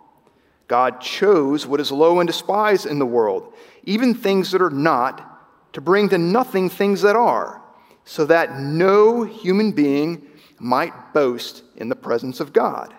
God 0.67 0.99
chose 0.99 1.65
what 1.65 1.79
is 1.79 1.89
low 1.89 2.19
and 2.19 2.27
despised 2.27 2.85
in 2.85 2.99
the 2.99 3.05
world, 3.05 3.53
even 3.85 4.13
things 4.13 4.51
that 4.51 4.61
are 4.61 4.69
not, 4.69 5.71
to 5.71 5.79
bring 5.79 6.09
to 6.09 6.17
nothing 6.17 6.69
things 6.69 7.01
that 7.03 7.15
are, 7.15 7.61
so 8.03 8.25
that 8.25 8.59
no 8.59 9.23
human 9.23 9.71
being 9.71 10.27
might 10.59 11.13
boast 11.13 11.63
in 11.77 11.87
the 11.87 11.95
presence 11.95 12.41
of 12.41 12.51
God. 12.51 12.93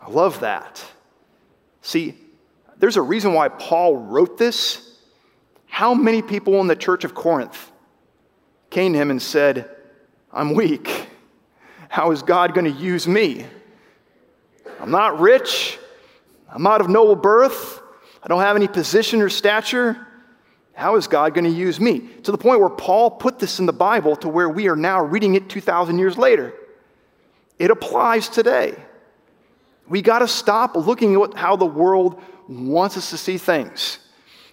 I 0.00 0.08
love 0.08 0.38
that. 0.38 0.80
See, 1.82 2.14
there's 2.78 2.96
a 2.96 3.02
reason 3.02 3.34
why 3.34 3.48
Paul 3.48 3.96
wrote 3.96 4.38
this. 4.38 4.96
How 5.66 5.92
many 5.92 6.22
people 6.22 6.60
in 6.60 6.68
the 6.68 6.76
church 6.76 7.02
of 7.02 7.16
Corinth 7.16 7.72
came 8.70 8.92
to 8.92 8.98
him 9.00 9.10
and 9.10 9.20
said, 9.20 9.68
I'm 10.32 10.54
weak. 10.54 10.99
How 11.90 12.12
is 12.12 12.22
God 12.22 12.54
going 12.54 12.72
to 12.72 12.80
use 12.80 13.08
me? 13.08 13.44
I'm 14.78 14.92
not 14.92 15.18
rich. 15.18 15.76
I'm 16.48 16.62
not 16.62 16.80
of 16.80 16.88
noble 16.88 17.16
birth. 17.16 17.82
I 18.22 18.28
don't 18.28 18.42
have 18.42 18.54
any 18.54 18.68
position 18.68 19.20
or 19.20 19.28
stature. 19.28 20.06
How 20.72 20.94
is 20.94 21.08
God 21.08 21.34
going 21.34 21.46
to 21.46 21.50
use 21.50 21.80
me? 21.80 21.98
To 22.22 22.30
the 22.30 22.38
point 22.38 22.60
where 22.60 22.70
Paul 22.70 23.10
put 23.10 23.40
this 23.40 23.58
in 23.58 23.66
the 23.66 23.72
Bible 23.72 24.14
to 24.18 24.28
where 24.28 24.48
we 24.48 24.68
are 24.68 24.76
now 24.76 25.02
reading 25.02 25.34
it 25.34 25.48
2,000 25.48 25.98
years 25.98 26.16
later. 26.16 26.54
It 27.58 27.72
applies 27.72 28.28
today. 28.28 28.76
We 29.88 30.00
got 30.00 30.20
to 30.20 30.28
stop 30.28 30.76
looking 30.76 31.20
at 31.20 31.34
how 31.34 31.56
the 31.56 31.66
world 31.66 32.22
wants 32.48 32.96
us 32.96 33.10
to 33.10 33.18
see 33.18 33.36
things. 33.36 33.98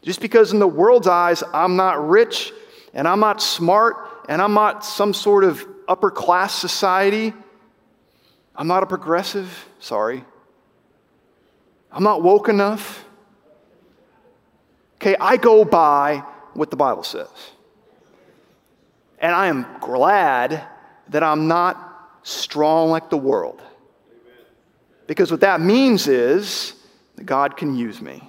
Just 0.01 0.21
because, 0.21 0.53
in 0.53 0.57
the 0.59 0.67
world's 0.67 1.07
eyes, 1.07 1.43
I'm 1.53 1.75
not 1.75 2.09
rich 2.09 2.51
and 2.95 3.07
I'm 3.07 3.19
not 3.19 3.43
smart 3.43 4.25
and 4.27 4.41
I'm 4.41 4.55
not 4.55 4.83
some 4.83 5.13
sort 5.13 5.43
of 5.43 5.63
upper 5.87 6.11
class 6.11 6.53
society, 6.53 7.33
I'm 8.55 8.67
not 8.67 8.83
a 8.83 8.85
progressive, 8.85 9.67
sorry. 9.79 10.23
I'm 11.91 12.03
not 12.03 12.23
woke 12.23 12.49
enough. 12.49 13.05
Okay, 14.95 15.15
I 15.19 15.37
go 15.37 15.63
by 15.63 16.23
what 16.53 16.71
the 16.71 16.75
Bible 16.75 17.03
says. 17.03 17.29
And 19.19 19.33
I 19.33 19.47
am 19.47 19.65
glad 19.79 20.63
that 21.09 21.23
I'm 21.23 21.47
not 21.47 22.19
strong 22.23 22.89
like 22.89 23.09
the 23.09 23.17
world. 23.17 23.61
Because 25.07 25.31
what 25.31 25.41
that 25.41 25.61
means 25.61 26.07
is 26.07 26.73
that 27.15 27.25
God 27.25 27.57
can 27.57 27.75
use 27.75 28.01
me. 28.01 28.21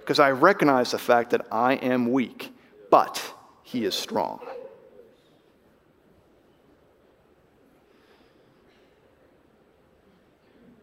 Because 0.00 0.18
I 0.18 0.32
recognize 0.32 0.90
the 0.90 0.98
fact 0.98 1.30
that 1.30 1.46
I 1.50 1.74
am 1.74 2.12
weak, 2.12 2.52
but 2.90 3.22
He 3.62 3.84
is 3.84 3.94
strong. 3.94 4.40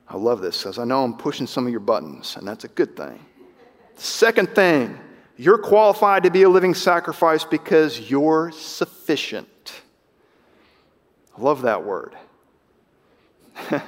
I 0.10 0.18
love 0.18 0.42
this 0.42 0.58
because 0.64 0.80
I 0.80 0.86
know 0.86 1.04
I'm 1.04 1.16
pushing 1.16 1.46
some 1.46 1.66
of 1.66 1.72
your 1.72 1.80
buttons, 1.80 2.36
and 2.36 2.48
that's 2.48 2.64
a 2.64 2.68
good 2.68 2.98
thing. 2.98 3.24
Second 3.96 4.50
thing, 4.56 4.98
you're 5.38 5.60
qualified 5.60 6.24
to 6.24 6.32
be 6.32 6.44
a 6.44 6.50
living 6.50 6.74
sacrifice 6.74 7.44
because 7.44 8.10
you're 8.10 8.52
sufficient. 8.52 9.48
I 11.38 11.42
love 11.42 11.62
that 11.64 11.84
word. 11.86 12.16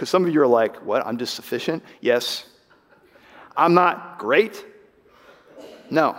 Because 0.00 0.08
some 0.08 0.24
of 0.24 0.32
you 0.32 0.40
are 0.40 0.46
like, 0.46 0.76
what? 0.78 1.06
I'm 1.06 1.18
just 1.18 1.34
sufficient? 1.34 1.84
Yes. 2.00 2.46
I'm 3.56 3.74
not 3.74 4.18
great? 4.18 4.64
No. 5.90 6.16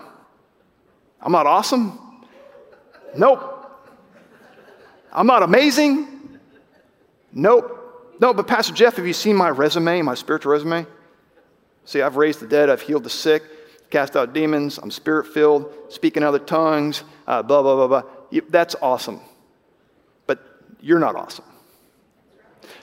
I'm 1.20 1.31
not 1.31 1.48
awesome? 1.48 2.27
Nope. 3.17 3.89
I'm 5.12 5.27
not 5.27 5.43
amazing? 5.43 6.39
Nope. 7.34 7.80
No, 8.21 8.35
but 8.35 8.47
Pastor 8.47 8.71
Jeff, 8.71 8.97
have 8.97 9.07
you 9.07 9.13
seen 9.13 9.35
my 9.35 9.49
resume, 9.49 10.03
my 10.03 10.13
spiritual 10.13 10.51
resume? 10.51 10.85
See, 11.85 12.03
I've 12.03 12.17
raised 12.17 12.39
the 12.39 12.47
dead, 12.47 12.69
I've 12.69 12.81
healed 12.81 13.03
the 13.03 13.09
sick, 13.09 13.41
cast 13.89 14.15
out 14.15 14.31
demons, 14.31 14.77
I'm 14.77 14.91
spirit 14.91 15.25
filled, 15.25 15.73
speaking 15.89 16.21
other 16.21 16.37
tongues, 16.37 17.03
uh, 17.25 17.41
blah, 17.41 17.63
blah, 17.63 17.87
blah, 17.87 18.01
blah. 18.01 18.39
That's 18.49 18.75
awesome. 18.79 19.19
But 20.27 20.39
you're 20.79 20.99
not 20.99 21.15
awesome. 21.15 21.45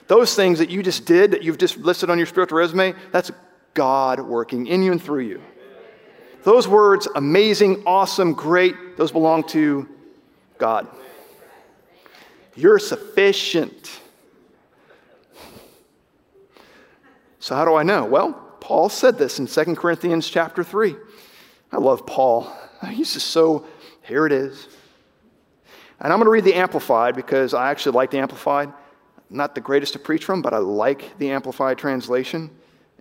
Those 0.07 0.35
things 0.35 0.59
that 0.59 0.69
you 0.69 0.83
just 0.83 1.05
did, 1.05 1.31
that 1.31 1.41
you've 1.41 1.57
just 1.57 1.77
listed 1.77 2.09
on 2.09 2.17
your 2.17 2.27
spiritual 2.27 2.57
resume, 2.57 2.93
that's 3.13 3.31
God 3.73 4.19
working 4.19 4.67
in 4.67 4.83
you 4.83 4.91
and 4.91 5.01
through 5.01 5.21
you. 5.21 5.41
Those 6.43 6.67
words, 6.67 7.07
amazing, 7.15 7.83
awesome, 7.85 8.33
great, 8.33 8.97
those 8.97 9.13
belong 9.13 9.45
to 9.45 9.87
God. 10.57 10.87
You're 12.55 12.79
sufficient. 12.79 14.01
So, 17.39 17.55
how 17.55 17.65
do 17.65 17.75
I 17.75 17.83
know? 17.83 18.05
Well, 18.05 18.33
Paul 18.59 18.89
said 18.89 19.17
this 19.17 19.39
in 19.39 19.47
2 19.47 19.75
Corinthians 19.75 20.29
chapter 20.29 20.63
3. 20.63 20.95
I 21.71 21.77
love 21.77 22.05
Paul. 22.05 22.51
He's 22.89 23.13
just 23.13 23.27
so, 23.27 23.65
here 24.03 24.25
it 24.25 24.31
is. 24.31 24.67
And 25.99 26.11
I'm 26.11 26.19
going 26.19 26.25
to 26.25 26.31
read 26.31 26.43
the 26.43 26.55
Amplified 26.55 27.15
because 27.15 27.53
I 27.53 27.71
actually 27.71 27.93
like 27.93 28.11
the 28.11 28.19
Amplified. 28.19 28.73
Not 29.29 29.55
the 29.55 29.61
greatest 29.61 29.93
to 29.93 29.99
preach 29.99 30.25
from, 30.25 30.41
but 30.41 30.53
I 30.53 30.57
like 30.57 31.17
the 31.17 31.31
Amplified 31.31 31.77
translation 31.77 32.49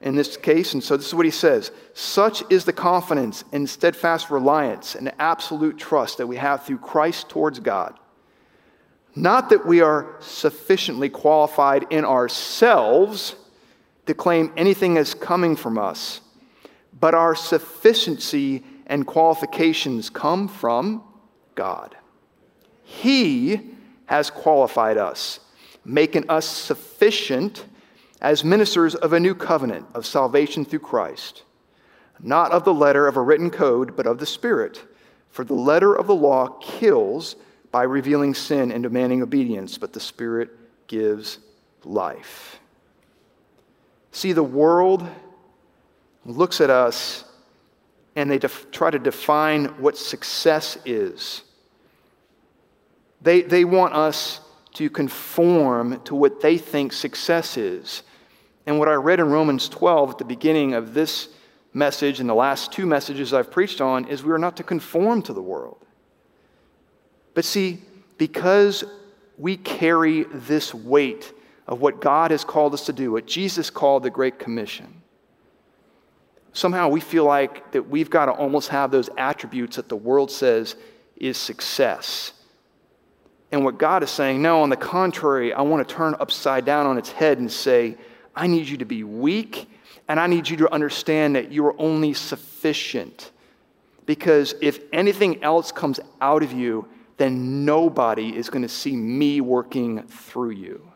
in 0.03 0.15
this 0.15 0.37
case. 0.37 0.75
And 0.75 0.83
so 0.83 0.97
this 0.97 1.07
is 1.07 1.15
what 1.15 1.25
he 1.25 1.31
says 1.31 1.73
Such 1.95 2.43
is 2.51 2.65
the 2.65 2.73
confidence 2.73 3.45
and 3.53 3.69
steadfast 3.69 4.31
reliance 4.31 4.95
and 4.95 5.13
absolute 5.19 5.79
trust 5.79 6.19
that 6.19 6.27
we 6.27 6.37
have 6.37 6.65
through 6.65 6.79
Christ 6.79 7.29
towards 7.29 7.59
God. 7.61 7.99
Not 9.15 9.51
that 9.51 9.67
we 9.67 9.81
are 9.81 10.15
sufficiently 10.21 11.09
qualified 11.09 11.87
in 11.91 12.05
ourselves 12.05 13.35
to 14.09 14.15
claim 14.15 14.51
anything 14.57 14.97
as 14.97 15.13
coming 15.13 15.55
from 15.55 15.77
us, 15.77 16.23
but 16.99 17.15
our 17.15 17.35
sufficiency 17.35 18.65
and 18.87 19.07
qualifications 19.07 20.09
come 20.09 20.49
from 20.49 21.03
God. 21.55 21.95
He 22.85 23.61
has 24.07 24.31
qualified 24.31 24.97
us, 24.97 25.41
making 25.85 26.31
us 26.31 26.47
sufficient 26.47 27.67
as 28.23 28.43
ministers 28.43 28.95
of 28.95 29.13
a 29.13 29.21
new 29.21 29.35
covenant 29.35 29.85
of 29.95 30.07
salvation 30.07 30.65
through 30.65 30.79
Christ, 30.79 31.43
not 32.19 32.51
of 32.51 32.65
the 32.65 32.73
letter 32.73 33.07
of 33.07 33.19
a 33.19 33.23
written 33.23 33.51
code, 33.51 33.95
but 33.95 34.07
of 34.07 34.19
the 34.19 34.27
Spirit. 34.27 34.83
For 35.29 35.45
the 35.45 35.53
letter 35.53 35.95
of 35.95 36.07
the 36.07 36.15
law 36.15 36.59
kills 36.63 37.37
by 37.71 37.83
revealing 37.83 38.33
sin 38.33 38.73
and 38.73 38.83
demanding 38.83 39.23
obedience, 39.23 39.77
but 39.77 39.93
the 39.93 40.01
Spirit 40.01 40.49
gives 40.87 41.41
life. 41.85 42.59
See, 44.13 44.33
the 44.33 44.43
world 44.43 45.07
looks 46.25 46.61
at 46.61 46.71
us 46.71 47.25
and 48.17 48.31
they 48.31 48.39
def- 48.39 48.71
try 48.71 48.91
to 48.91 48.99
define 48.99 49.67
what 49.81 49.97
success 49.97 50.77
is. 50.85 51.43
They, 53.21 53.43
they 53.43 53.65
want 53.65 53.95
us 53.95 54.41
to 54.75 54.91
conform 54.91 56.01
to 56.03 56.15
what 56.15 56.41
they 56.41 56.59
think 56.59 56.93
success 56.93 57.57
is. 57.57 58.03
And 58.67 58.79
what 58.79 58.89
I 58.89 58.95
read 58.95 59.21
in 59.21 59.31
Romans 59.31 59.69
12 59.69 60.11
at 60.11 60.19
the 60.19 60.25
beginning 60.25 60.75
of 60.75 60.95
this 60.95 61.29
message 61.73 62.21
and 62.21 62.29
the 62.29 62.35
last 62.35 62.73
two 62.73 62.87
messages 62.87 63.33
I've 63.33 63.51
preached 63.51 63.81
on 63.81 64.07
is 64.07 64.23
we 64.23 64.33
are 64.33 64.39
not 64.39 64.57
to 64.57 64.63
conform 64.63 65.23
to 65.23 65.33
the 65.33 65.43
world. 65.43 65.85
But 67.35 67.45
see, 67.45 67.79
because 68.19 68.85
we 69.37 69.57
carry 69.57 70.25
this 70.25 70.75
weight 70.75 71.33
of 71.69 71.83
what 71.83 72.01
God 72.01 72.31
has 72.31 72.45
called 72.45 72.73
us 72.73 72.87
to 72.87 72.93
do, 72.95 73.13
what 73.13 73.27
Jesus 73.27 73.69
called 73.69 74.03
the 74.03 74.11
Great 74.11 74.39
Commission, 74.39 75.03
somehow 76.55 76.89
we 76.89 77.01
feel 77.01 77.25
like 77.25 77.73
that 77.73 77.89
we've 77.89 78.09
got 78.09 78.27
to 78.27 78.33
almost 78.33 78.71
have 78.71 78.91
those 78.91 79.11
attributes 79.19 79.77
that 79.77 79.89
the 79.89 79.97
world 79.97 80.31
says 80.31 80.75
is 81.17 81.37
success. 81.37 82.33
And 83.53 83.65
what 83.65 83.79
God 83.79 84.03
is 84.03 84.11
saying, 84.11 84.41
no, 84.41 84.63
on 84.63 84.71
the 84.71 84.77
contrary, 84.77 85.53
I 85.53 85.61
want 85.63 85.87
to 85.87 85.95
turn 85.95 86.15
upside 86.19 86.65
down 86.65 86.87
on 86.87 86.97
its 86.97 87.13
head 87.13 87.39
and 87.39 87.53
say, 87.53 87.97
I 88.35 88.47
need 88.47 88.67
you 88.67 88.79
to 88.79 88.85
be 88.87 89.05
weak 89.05 89.69
and 90.09 90.19
I 90.19 90.27
need 90.27 90.49
you 90.49 90.57
to 90.59 90.73
understand 90.73 91.37
that 91.37 91.53
you 91.53 91.67
are 91.67 91.79
only 91.79 92.15
sufficient. 92.15 93.31
Because 94.07 94.55
if 94.63 94.81
anything 94.91 95.43
else 95.43 95.71
comes 95.71 96.01
out 96.23 96.43
of 96.43 96.53
you, 96.53 96.89
then 97.19 97.67
nobody 97.67 98.35
is 98.35 98.49
going 98.49 98.63
to 98.63 98.69
see 98.71 98.97
me 98.97 99.43
working 99.43 100.03
through 100.05 100.51
you. 100.51 100.93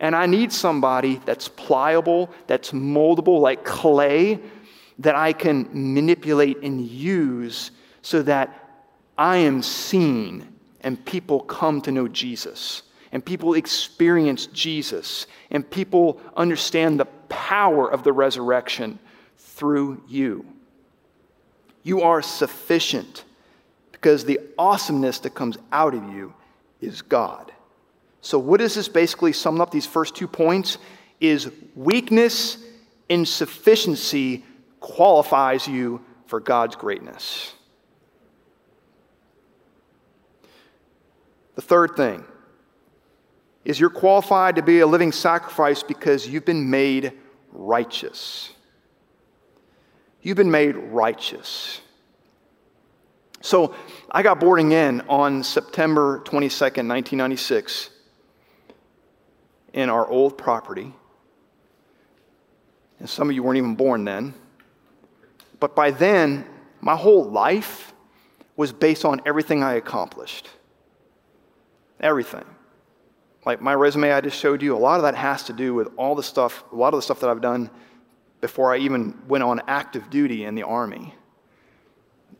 And 0.00 0.14
I 0.14 0.26
need 0.26 0.52
somebody 0.52 1.20
that's 1.24 1.48
pliable, 1.48 2.30
that's 2.46 2.70
moldable, 2.70 3.40
like 3.40 3.64
clay, 3.64 4.40
that 5.00 5.14
I 5.14 5.32
can 5.32 5.68
manipulate 5.72 6.58
and 6.62 6.80
use 6.80 7.70
so 8.02 8.22
that 8.22 8.84
I 9.16 9.38
am 9.38 9.62
seen 9.62 10.48
and 10.82 11.04
people 11.04 11.40
come 11.40 11.80
to 11.82 11.92
know 11.92 12.08
Jesus 12.08 12.82
and 13.10 13.24
people 13.24 13.54
experience 13.54 14.46
Jesus 14.46 15.26
and 15.50 15.68
people 15.68 16.20
understand 16.36 17.00
the 17.00 17.06
power 17.28 17.90
of 17.90 18.04
the 18.04 18.12
resurrection 18.12 18.98
through 19.36 20.02
you. 20.06 20.44
You 21.82 22.02
are 22.02 22.22
sufficient 22.22 23.24
because 23.92 24.24
the 24.24 24.40
awesomeness 24.58 25.18
that 25.20 25.34
comes 25.34 25.58
out 25.72 25.94
of 25.94 26.04
you 26.12 26.34
is 26.80 27.02
God. 27.02 27.50
So, 28.20 28.38
what 28.38 28.60
does 28.60 28.74
this 28.74 28.88
basically 28.88 29.32
sum 29.32 29.60
up? 29.60 29.70
These 29.70 29.86
first 29.86 30.14
two 30.16 30.28
points 30.28 30.78
is 31.20 31.50
weakness, 31.74 32.58
insufficiency 33.08 34.44
qualifies 34.80 35.66
you 35.66 36.04
for 36.26 36.40
God's 36.40 36.76
greatness. 36.76 37.54
The 41.54 41.62
third 41.62 41.96
thing 41.96 42.24
is 43.64 43.80
you're 43.80 43.90
qualified 43.90 44.56
to 44.56 44.62
be 44.62 44.80
a 44.80 44.86
living 44.86 45.12
sacrifice 45.12 45.82
because 45.82 46.26
you've 46.26 46.44
been 46.44 46.70
made 46.70 47.12
righteous. 47.50 48.52
You've 50.22 50.36
been 50.36 50.50
made 50.50 50.76
righteous. 50.76 51.80
So 53.40 53.74
I 54.10 54.22
got 54.22 54.40
boarding 54.40 54.72
in 54.72 55.00
on 55.02 55.42
September 55.42 56.20
22nd, 56.20 56.86
1996, 56.88 57.90
in 59.78 59.88
our 59.88 60.08
old 60.08 60.36
property. 60.36 60.92
And 62.98 63.08
some 63.08 63.30
of 63.30 63.36
you 63.36 63.44
weren't 63.44 63.58
even 63.58 63.76
born 63.76 64.04
then. 64.04 64.34
But 65.60 65.76
by 65.76 65.92
then, 65.92 66.44
my 66.80 66.96
whole 66.96 67.30
life 67.30 67.94
was 68.56 68.72
based 68.72 69.04
on 69.04 69.22
everything 69.24 69.62
I 69.62 69.74
accomplished. 69.74 70.48
Everything. 72.00 72.44
Like 73.46 73.62
my 73.62 73.72
resume 73.72 74.10
I 74.10 74.20
just 74.20 74.36
showed 74.36 74.62
you, 74.62 74.76
a 74.76 74.76
lot 74.76 74.96
of 74.96 75.02
that 75.02 75.14
has 75.14 75.44
to 75.44 75.52
do 75.52 75.74
with 75.74 75.92
all 75.96 76.16
the 76.16 76.24
stuff, 76.24 76.64
a 76.72 76.74
lot 76.74 76.92
of 76.92 76.98
the 76.98 77.02
stuff 77.02 77.20
that 77.20 77.30
I've 77.30 77.40
done 77.40 77.70
before 78.40 78.74
I 78.74 78.78
even 78.78 79.16
went 79.28 79.44
on 79.44 79.62
active 79.68 80.10
duty 80.10 80.44
in 80.44 80.56
the 80.56 80.64
Army. 80.64 81.14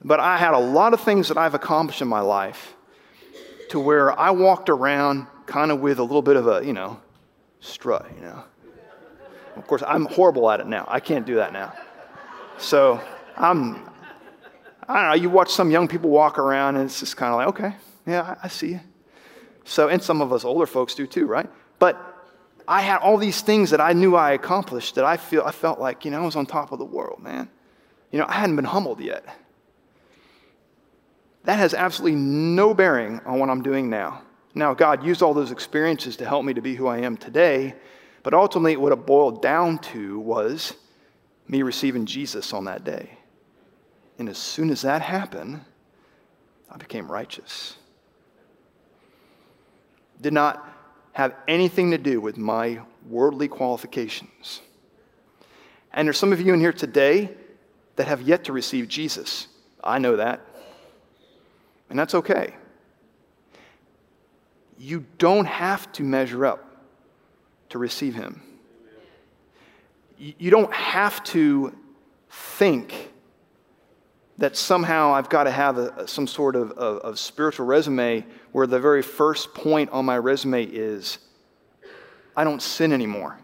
But 0.02 0.18
I 0.18 0.38
had 0.38 0.54
a 0.54 0.58
lot 0.58 0.92
of 0.92 1.00
things 1.02 1.28
that 1.28 1.38
I've 1.38 1.54
accomplished 1.54 2.02
in 2.02 2.08
my 2.08 2.20
life 2.20 2.74
to 3.70 3.78
where 3.78 4.18
I 4.18 4.30
walked 4.30 4.68
around 4.68 5.28
kind 5.46 5.70
of 5.70 5.78
with 5.78 6.00
a 6.00 6.02
little 6.02 6.22
bit 6.22 6.34
of 6.34 6.48
a, 6.48 6.66
you 6.66 6.72
know, 6.72 6.98
strut, 7.60 8.10
you 8.16 8.22
know. 8.22 8.44
Of 9.56 9.66
course, 9.66 9.82
I'm 9.86 10.06
horrible 10.06 10.50
at 10.50 10.60
it 10.60 10.66
now. 10.66 10.84
I 10.88 11.00
can't 11.00 11.26
do 11.26 11.36
that 11.36 11.52
now. 11.52 11.72
So 12.58 13.00
I'm, 13.36 13.88
I 14.88 15.00
don't 15.00 15.08
know, 15.10 15.14
you 15.14 15.30
watch 15.30 15.50
some 15.50 15.70
young 15.70 15.88
people 15.88 16.10
walk 16.10 16.38
around 16.38 16.76
and 16.76 16.84
it's 16.84 17.00
just 17.00 17.16
kind 17.16 17.32
of 17.32 17.38
like, 17.38 17.48
okay, 17.48 17.76
yeah, 18.06 18.22
I, 18.22 18.46
I 18.46 18.48
see 18.48 18.68
you. 18.68 18.80
So, 19.64 19.88
and 19.88 20.02
some 20.02 20.22
of 20.22 20.32
us 20.32 20.44
older 20.44 20.66
folks 20.66 20.94
do 20.94 21.06
too, 21.06 21.26
right? 21.26 21.48
But 21.78 22.00
I 22.66 22.80
had 22.80 22.98
all 22.98 23.16
these 23.16 23.40
things 23.40 23.70
that 23.70 23.80
I 23.80 23.92
knew 23.92 24.14
I 24.14 24.32
accomplished 24.32 24.94
that 24.94 25.04
I 25.04 25.16
feel 25.16 25.42
I 25.44 25.52
felt 25.52 25.80
like, 25.80 26.04
you 26.04 26.10
know, 26.10 26.22
I 26.22 26.24
was 26.24 26.36
on 26.36 26.46
top 26.46 26.72
of 26.72 26.78
the 26.78 26.84
world, 26.84 27.20
man. 27.20 27.48
You 28.10 28.18
know, 28.18 28.26
I 28.28 28.34
hadn't 28.34 28.56
been 28.56 28.64
humbled 28.64 29.00
yet. 29.00 29.24
That 31.44 31.58
has 31.58 31.74
absolutely 31.74 32.18
no 32.18 32.74
bearing 32.74 33.20
on 33.24 33.38
what 33.38 33.50
I'm 33.50 33.62
doing 33.62 33.88
now. 33.88 34.22
Now, 34.54 34.74
God 34.74 35.04
used 35.04 35.22
all 35.22 35.34
those 35.34 35.50
experiences 35.50 36.16
to 36.16 36.26
help 36.26 36.44
me 36.44 36.54
to 36.54 36.62
be 36.62 36.74
who 36.74 36.86
I 36.86 36.98
am 36.98 37.16
today, 37.16 37.74
but 38.22 38.34
ultimately, 38.34 38.76
what 38.76 38.92
it 38.92 39.06
boiled 39.06 39.42
down 39.42 39.78
to 39.78 40.18
was 40.18 40.74
me 41.46 41.62
receiving 41.62 42.06
Jesus 42.06 42.52
on 42.52 42.64
that 42.64 42.84
day. 42.84 43.10
And 44.18 44.28
as 44.28 44.38
soon 44.38 44.70
as 44.70 44.82
that 44.82 45.00
happened, 45.00 45.60
I 46.70 46.76
became 46.76 47.10
righteous. 47.10 47.76
Did 50.20 50.32
not 50.32 50.68
have 51.12 51.34
anything 51.46 51.92
to 51.92 51.98
do 51.98 52.20
with 52.20 52.36
my 52.36 52.80
worldly 53.08 53.48
qualifications. 53.48 54.60
And 55.92 56.06
there's 56.06 56.18
some 56.18 56.32
of 56.32 56.40
you 56.40 56.52
in 56.52 56.60
here 56.60 56.72
today 56.72 57.30
that 57.96 58.08
have 58.08 58.22
yet 58.22 58.44
to 58.44 58.52
receive 58.52 58.88
Jesus. 58.88 59.48
I 59.82 59.98
know 59.98 60.16
that. 60.16 60.40
And 61.90 61.98
that's 61.98 62.14
okay. 62.14 62.54
You 64.78 65.04
don't 65.18 65.46
have 65.46 65.90
to 65.92 66.02
measure 66.02 66.46
up 66.46 66.64
to 67.70 67.78
receive 67.78 68.14
Him. 68.14 68.42
You 70.16 70.50
don't 70.50 70.72
have 70.72 71.22
to 71.24 71.74
think 72.30 73.12
that 74.38 74.56
somehow 74.56 75.12
I've 75.12 75.28
got 75.28 75.44
to 75.44 75.50
have 75.50 75.78
a, 75.78 76.06
some 76.06 76.26
sort 76.26 76.54
of, 76.54 76.70
of, 76.72 76.98
of 76.98 77.18
spiritual 77.18 77.66
resume 77.66 78.24
where 78.52 78.66
the 78.66 78.78
very 78.78 79.02
first 79.02 79.52
point 79.52 79.90
on 79.90 80.04
my 80.04 80.16
resume 80.16 80.64
is, 80.64 81.18
I 82.36 82.44
don't 82.44 82.62
sin 82.62 82.92
anymore. 82.92 83.38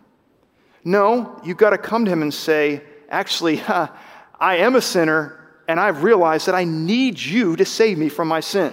No, 0.84 1.40
you've 1.44 1.56
got 1.56 1.70
to 1.70 1.78
come 1.78 2.04
to 2.04 2.10
Him 2.10 2.22
and 2.22 2.32
say, 2.32 2.82
actually, 3.08 3.56
huh, 3.56 3.88
I 4.40 4.56
am 4.58 4.76
a 4.76 4.80
sinner, 4.80 5.40
and 5.66 5.80
I've 5.80 6.02
realized 6.02 6.46
that 6.46 6.54
I 6.54 6.64
need 6.64 7.20
you 7.20 7.56
to 7.56 7.64
save 7.64 7.98
me 7.98 8.08
from 8.08 8.28
my 8.28 8.40
sin. 8.40 8.72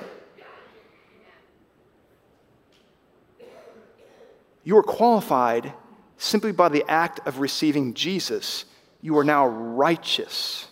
You 4.63 4.78
are 4.78 4.84
qualified 4.84 5.74
simply 6.17 6.52
by 6.52 6.69
the 6.69 6.84
act 6.88 7.19
of 7.26 7.39
receiving 7.39 7.93
Jesus. 7.93 8.65
You 9.02 9.17
are 9.17 9.24
now 9.24 9.47
righteous. 9.47 10.67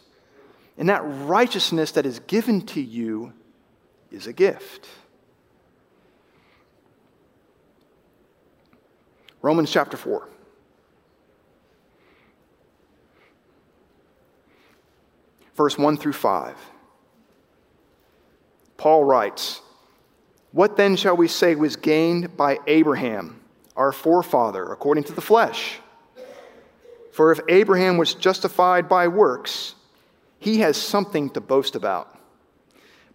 And 0.78 0.90
that 0.90 1.02
righteousness 1.04 1.92
that 1.94 2.06
is 2.06 2.20
given 2.20 2.62
to 2.68 2.82
you 2.82 3.34
is 4.12 4.28
a 4.28 4.34
gift. 4.34 4.88
Romans 9.42 9.72
chapter 9.72 9.98
4. 9.98 10.28
Verse 15.56 15.78
1 15.78 15.98
through 15.98 16.14
5. 16.14 16.56
Paul 18.78 19.04
writes, 19.04 19.62
What 20.54 20.78
then 20.78 20.96
shall 20.96 21.18
we 21.18 21.28
say 21.28 21.56
was 21.56 21.76
gained 21.76 22.38
by 22.38 22.60
Abraham, 22.66 23.39
our 23.80 23.92
forefather, 23.94 24.72
according 24.72 25.06
to 25.06 25.14
the 25.14 25.22
flesh? 25.22 25.80
For 27.14 27.32
if 27.32 27.40
Abraham 27.48 27.98
was 27.98 28.14
justified 28.14 28.88
by 28.88 29.08
works, 29.08 29.74
he 30.38 30.60
has 30.60 30.78
something 30.78 31.30
to 31.32 31.42
boast 31.42 31.76
about, 31.76 32.16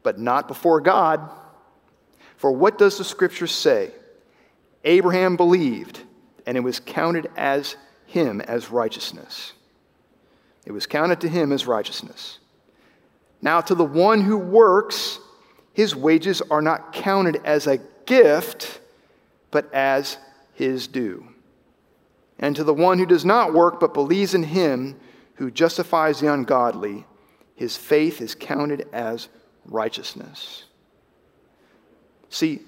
but 0.03 0.19
not 0.19 0.49
before 0.49 0.81
God. 0.81 1.31
For 2.37 2.51
what 2.51 2.79
does 2.79 2.99
the 2.99 3.05
scripture 3.05 3.47
say? 3.47 3.93
Abraham 4.85 5.37
believed, 5.37 6.01
and 6.47 6.57
it 6.57 6.61
was 6.61 6.81
counted 6.81 7.31
as 7.37 7.77
him 8.07 8.41
as 8.41 8.71
righteousness. 8.71 9.53
It 10.67 10.73
was 10.73 10.87
counted 10.87 11.21
to 11.23 11.29
him 11.29 11.53
as 11.53 11.67
righteousness. 11.67 12.39
Now, 13.43 13.61
to 13.61 13.75
the 13.75 13.85
one 13.85 14.23
who 14.23 14.39
works, 14.39 15.19
his 15.75 15.95
wages 15.95 16.41
are 16.51 16.63
not 16.63 16.93
counted 16.93 17.41
as 17.45 17.67
a 17.67 17.79
gift, 18.07 18.81
but 19.51 19.73
as 19.75 20.17
his 20.55 20.87
due. 20.87 21.27
And 22.39 22.57
to 22.57 22.65
the 22.65 22.75
one 22.75 22.99
who 22.99 23.07
does 23.07 23.25
not 23.25 23.53
work, 23.53 23.79
but 23.81 23.95
believes 23.95 24.35
in 24.35 24.43
him 24.43 24.99
who 25.35 25.51
justifies 25.51 26.21
the 26.21 26.33
ungodly, 26.33 27.07
his 27.55 27.77
faith 27.77 28.21
is 28.21 28.35
counted 28.35 28.89
as 28.93 29.29
righteousness. 29.67 30.65
See, 32.29 32.61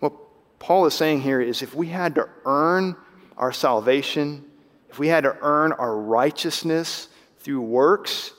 what 0.00 0.12
Paul 0.58 0.86
is 0.86 0.94
saying 0.94 1.22
here 1.22 1.40
is 1.40 1.62
if 1.62 1.74
we 1.74 1.88
had 1.88 2.14
to 2.16 2.28
earn 2.44 2.96
our 3.36 3.52
salvation, 3.52 4.44
if 4.90 4.98
we 4.98 5.08
had 5.08 5.24
to 5.24 5.36
earn 5.40 5.72
our 5.72 5.96
righteousness 5.96 7.08
through 7.38 7.60
works, 7.60 8.32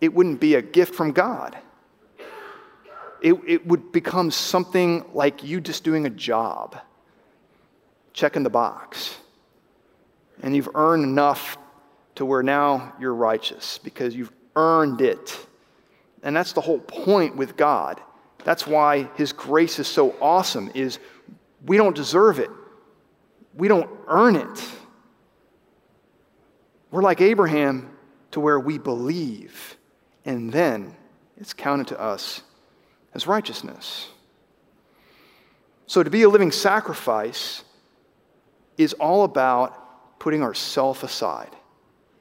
it 0.00 0.12
wouldn't 0.12 0.40
be 0.40 0.54
a 0.54 0.62
gift 0.62 0.94
from 0.94 1.12
God. 1.12 1.56
It, 3.20 3.34
it 3.46 3.66
would 3.66 3.92
become 3.92 4.32
something 4.32 5.04
like 5.14 5.44
you 5.44 5.60
just 5.60 5.84
doing 5.84 6.06
a 6.06 6.10
job, 6.10 6.76
checking 8.12 8.42
the 8.42 8.50
box. 8.50 9.16
And 10.42 10.54
you've 10.56 10.68
earned 10.74 11.04
enough 11.04 11.56
to 12.16 12.24
where 12.24 12.42
now 12.42 12.94
you're 13.00 13.14
righteous 13.14 13.78
because 13.78 14.14
you've 14.14 14.32
earned 14.56 15.00
it. 15.00 15.46
And 16.22 16.36
that's 16.36 16.52
the 16.52 16.60
whole 16.60 16.80
point 16.80 17.36
with 17.36 17.56
God. 17.56 18.00
That's 18.44 18.66
why 18.66 19.08
his 19.16 19.32
grace 19.32 19.78
is 19.78 19.86
so 19.86 20.16
awesome 20.20 20.70
is 20.74 20.98
we 21.66 21.76
don't 21.76 21.94
deserve 21.94 22.38
it. 22.38 22.50
We 23.54 23.68
don't 23.68 23.90
earn 24.08 24.36
it. 24.36 24.68
We're 26.90 27.02
like 27.02 27.20
Abraham 27.20 27.96
to 28.32 28.40
where 28.40 28.58
we 28.58 28.78
believe 28.78 29.76
and 30.24 30.52
then 30.52 30.94
it's 31.36 31.52
counted 31.52 31.88
to 31.88 32.00
us 32.00 32.42
as 33.14 33.26
righteousness. 33.26 34.08
So 35.86 36.02
to 36.02 36.10
be 36.10 36.22
a 36.22 36.28
living 36.28 36.52
sacrifice 36.52 37.64
is 38.78 38.92
all 38.94 39.24
about 39.24 40.18
putting 40.18 40.42
ourself 40.42 41.02
aside. 41.02 41.54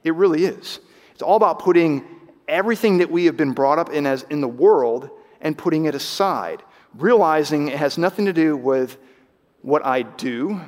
It 0.04 0.16
really 0.16 0.46
is. 0.46 0.80
It's 1.14 1.22
all 1.22 1.36
about 1.36 1.60
putting 1.60 2.04
everything 2.48 2.98
that 2.98 3.10
we 3.10 3.26
have 3.26 3.38
been 3.38 3.54
brought 3.54 3.80
up 3.80 3.92
in 3.92 4.06
as 4.06 4.24
in 4.30 4.42
the 4.42 4.48
world 4.48 5.10
and 5.40 5.58
putting 5.58 5.86
it 5.86 5.96
aside, 5.96 6.62
realizing 6.96 7.68
it 7.68 7.78
has 7.78 7.98
nothing 7.98 8.26
to 8.26 8.34
do 8.34 8.58
with 8.58 8.98
what 9.62 9.86
I 9.86 10.02
do, 10.02 10.60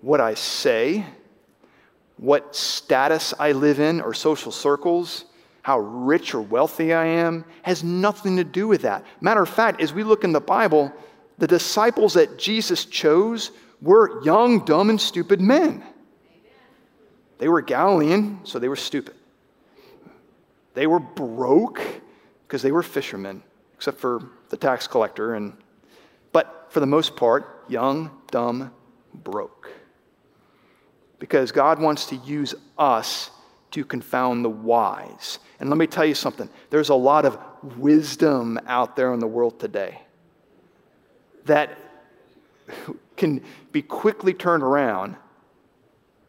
what 0.00 0.20
I 0.20 0.34
say, 0.34 1.04
what 2.16 2.54
status 2.54 3.32
I 3.38 3.52
live 3.52 3.80
in 3.80 4.00
or 4.00 4.12
social 4.12 4.52
circles, 4.52 5.24
how 5.62 5.78
rich 5.78 6.34
or 6.34 6.40
wealthy 6.40 6.92
I 6.92 7.06
am, 7.06 7.44
has 7.62 7.84
nothing 7.84 8.36
to 8.36 8.44
do 8.44 8.68
with 8.68 8.82
that. 8.82 9.04
Matter 9.20 9.42
of 9.42 9.48
fact, 9.48 9.80
as 9.80 9.92
we 9.92 10.02
look 10.02 10.24
in 10.24 10.32
the 10.32 10.40
Bible, 10.40 10.92
the 11.38 11.46
disciples 11.46 12.14
that 12.14 12.38
Jesus 12.38 12.84
chose 12.84 13.52
were 13.80 14.22
young, 14.22 14.64
dumb, 14.64 14.90
and 14.90 15.00
stupid 15.00 15.40
men. 15.40 15.82
They 17.38 17.48
were 17.48 17.62
Galilean, 17.62 18.40
so 18.44 18.58
they 18.58 18.68
were 18.68 18.76
stupid. 18.76 19.14
They 20.74 20.86
were 20.86 21.00
broke 21.00 21.80
because 22.46 22.62
they 22.62 22.72
were 22.72 22.82
fishermen, 22.82 23.42
except 23.74 23.98
for 23.98 24.30
the 24.50 24.56
tax 24.56 24.86
collector 24.86 25.34
and 25.34 25.56
but 26.32 26.66
for 26.68 26.80
the 26.80 26.86
most 26.86 27.16
part, 27.16 27.64
young, 27.68 28.10
dumb, 28.30 28.72
broke. 29.14 29.72
Because 31.18 31.50
God 31.52 31.80
wants 31.80 32.06
to 32.06 32.16
use 32.16 32.54
us 32.78 33.30
to 33.72 33.84
confound 33.84 34.44
the 34.44 34.50
wise. 34.50 35.38
And 35.58 35.68
let 35.68 35.78
me 35.78 35.86
tell 35.86 36.04
you 36.04 36.14
something 36.14 36.48
there's 36.70 36.88
a 36.88 36.94
lot 36.94 37.24
of 37.24 37.38
wisdom 37.76 38.58
out 38.66 38.96
there 38.96 39.12
in 39.12 39.20
the 39.20 39.26
world 39.26 39.58
today 39.60 40.00
that 41.44 41.76
can 43.20 43.44
be 43.70 43.82
quickly 43.82 44.34
turned 44.34 44.64
around 44.64 45.14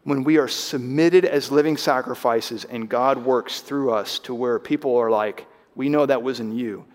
when 0.03 0.23
we 0.23 0.37
are 0.37 0.47
submitted 0.47 1.25
as 1.25 1.51
living 1.51 1.77
sacrifices 1.77 2.65
and 2.65 2.89
God 2.89 3.17
works 3.17 3.61
through 3.61 3.91
us 3.91 4.19
to 4.19 4.35
where 4.35 4.59
people 4.59 4.97
are 4.97 5.09
like, 5.09 5.47
we 5.75 5.89
know 5.89 6.05
that 6.05 6.21
wasn't 6.21 6.53
you. 6.53 6.85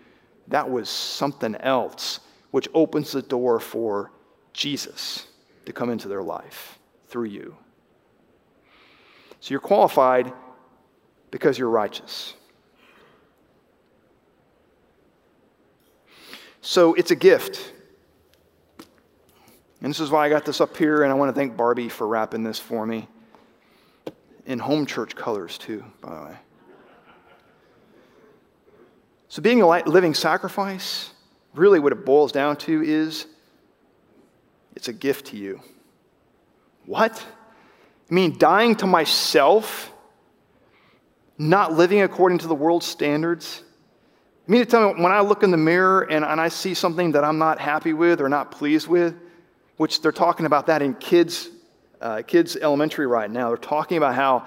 That 0.49 0.69
was 0.69 0.89
something 0.89 1.55
else, 1.55 2.19
which 2.51 2.69
opens 2.73 3.11
the 3.11 3.21
door 3.21 3.59
for 3.59 4.11
Jesus 4.53 5.27
to 5.65 5.73
come 5.73 5.89
into 5.89 6.07
their 6.07 6.23
life 6.23 6.77
through 7.07 7.25
you. 7.25 7.57
So 9.39 9.51
you're 9.51 9.59
qualified 9.59 10.31
because 11.31 11.57
you're 11.57 11.69
righteous. 11.69 12.33
So 16.61 16.93
it's 16.93 17.11
a 17.11 17.15
gift. 17.15 17.73
And 19.81 19.89
this 19.89 19.99
is 19.99 20.09
why 20.09 20.25
I 20.25 20.29
got 20.29 20.45
this 20.45 20.59
up 20.59 20.75
here, 20.75 21.03
and 21.03 21.11
I 21.11 21.15
want 21.15 21.29
to 21.29 21.39
thank 21.39 21.55
Barbie 21.55 21.89
for 21.89 22.07
wrapping 22.07 22.43
this 22.43 22.57
for 22.57 22.85
me. 22.85 23.07
In 24.45 24.59
home 24.59 24.85
church 24.85 25.15
colors, 25.15 25.57
too, 25.57 25.83
by 26.01 26.15
the 26.15 26.25
way. 26.25 26.37
So, 29.29 29.41
being 29.41 29.61
a 29.61 29.67
living 29.67 30.13
sacrifice, 30.13 31.11
really 31.53 31.79
what 31.79 31.91
it 31.91 32.05
boils 32.05 32.31
down 32.31 32.55
to 32.57 32.81
is 32.81 33.27
it's 34.75 34.87
a 34.87 34.93
gift 34.93 35.27
to 35.27 35.37
you. 35.37 35.61
What? 36.85 37.23
I 38.09 38.13
mean, 38.13 38.37
dying 38.37 38.75
to 38.77 38.87
myself, 38.87 39.91
not 41.37 41.73
living 41.73 42.01
according 42.01 42.37
to 42.39 42.47
the 42.47 42.55
world's 42.55 42.85
standards. 42.85 43.63
I 44.47 44.51
mean, 44.51 44.61
to 44.61 44.65
tell 44.65 44.93
me 44.93 45.03
when 45.03 45.11
I 45.11 45.19
look 45.19 45.43
in 45.43 45.51
the 45.51 45.57
mirror 45.57 46.03
and, 46.09 46.23
and 46.23 46.39
I 46.39 46.47
see 46.47 46.73
something 46.73 47.11
that 47.11 47.25
I'm 47.25 47.37
not 47.37 47.59
happy 47.59 47.91
with 47.91 48.21
or 48.21 48.29
not 48.29 48.51
pleased 48.51 48.87
with, 48.87 49.13
which 49.77 50.01
they're 50.01 50.11
talking 50.11 50.45
about 50.45 50.67
that 50.67 50.81
in 50.81 50.93
kids, 50.95 51.49
uh, 52.01 52.21
kids 52.25 52.57
elementary 52.57 53.07
right 53.07 53.29
now. 53.29 53.49
They're 53.49 53.57
talking 53.57 53.97
about 53.97 54.15
how, 54.15 54.45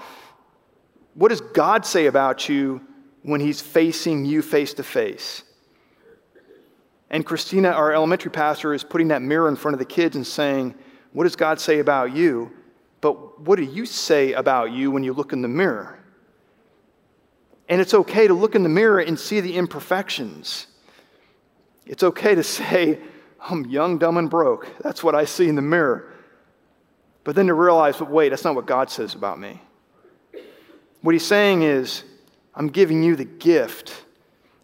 what 1.15 1.29
does 1.29 1.41
God 1.41 1.87
say 1.87 2.07
about 2.07 2.49
you 2.49 2.81
when 3.23 3.41
He's 3.41 3.61
facing 3.61 4.25
you 4.25 4.43
face 4.43 4.75
to 4.75 4.83
face? 4.83 5.45
And 7.11 7.27
Christina, 7.27 7.71
our 7.71 7.93
elementary 7.93 8.31
pastor, 8.31 8.73
is 8.73 8.85
putting 8.85 9.09
that 9.09 9.23
mirror 9.23 9.49
in 9.49 9.57
front 9.57 9.75
of 9.75 9.79
the 9.79 9.85
kids 9.85 10.15
and 10.15 10.27
saying, 10.27 10.75
What 11.13 11.25
does 11.25 11.37
God 11.37 11.59
say 11.59 11.81
about 11.81 12.15
you? 12.15 12.53
But 13.01 13.41
what 13.41 13.57
do 13.57 13.65
you 13.65 13.87
say 13.87 14.33
about 14.33 14.73
you 14.73 14.91
when 14.91 15.03
you 15.03 15.13
look 15.13 15.33
in 15.33 15.43
the 15.43 15.49
mirror? 15.49 15.99
And 17.69 17.81
it's 17.81 17.95
okay 17.95 18.27
to 18.27 18.35
look 18.35 18.55
in 18.55 18.63
the 18.63 18.69
mirror 18.69 18.99
and 18.99 19.19
see 19.19 19.41
the 19.41 19.57
imperfections. 19.57 20.67
It's 21.87 22.03
okay 22.03 22.35
to 22.35 22.43
say, 22.45 22.99
I'm 23.43 23.65
young, 23.67 23.99
dumb, 23.99 24.17
and 24.17 24.29
broke. 24.29 24.69
That's 24.83 25.03
what 25.03 25.15
I 25.15 25.25
see 25.25 25.49
in 25.49 25.55
the 25.55 25.63
mirror. 25.63 26.13
But 27.25 27.37
then 27.37 27.47
to 27.47 27.55
realize, 27.55 27.97
but 27.97 28.11
wait, 28.11 28.31
that's 28.31 28.45
not 28.45 28.55
what 28.55 28.67
God 28.67 28.91
says 28.91 29.15
about 29.15 29.39
me. 29.39 29.61
What 31.03 31.13
he's 31.13 31.27
saying 31.27 31.63
is, 31.63 32.05
I'm 32.55 32.69
giving 32.69 33.03
you 33.03 33.17
the 33.17 33.25
gift 33.25 34.05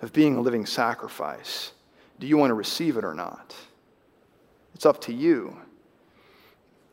of 0.02 0.12
being 0.12 0.36
a 0.36 0.40
living 0.40 0.66
sacrifice. 0.66 1.72
Do 2.18 2.26
you 2.26 2.36
want 2.36 2.50
to 2.50 2.54
receive 2.54 2.96
it 2.96 3.04
or 3.04 3.14
not? 3.14 3.54
It's 4.74 4.86
up 4.86 5.00
to 5.02 5.12
you. 5.12 5.56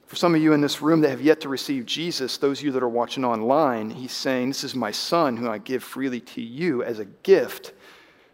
For 0.05 0.15
some 0.15 0.35
of 0.35 0.41
you 0.41 0.53
in 0.53 0.61
this 0.61 0.81
room 0.81 1.01
that 1.01 1.09
have 1.09 1.21
yet 1.21 1.41
to 1.41 1.49
receive 1.49 1.85
Jesus, 1.85 2.37
those 2.37 2.59
of 2.59 2.65
you 2.65 2.71
that 2.73 2.83
are 2.83 2.89
watching 2.89 3.25
online, 3.25 3.89
he's 3.89 4.11
saying, 4.11 4.49
This 4.49 4.63
is 4.63 4.75
my 4.75 4.91
son 4.91 5.35
who 5.35 5.49
I 5.49 5.57
give 5.57 5.83
freely 5.83 6.19
to 6.21 6.41
you 6.41 6.83
as 6.83 6.99
a 6.99 7.05
gift 7.05 7.73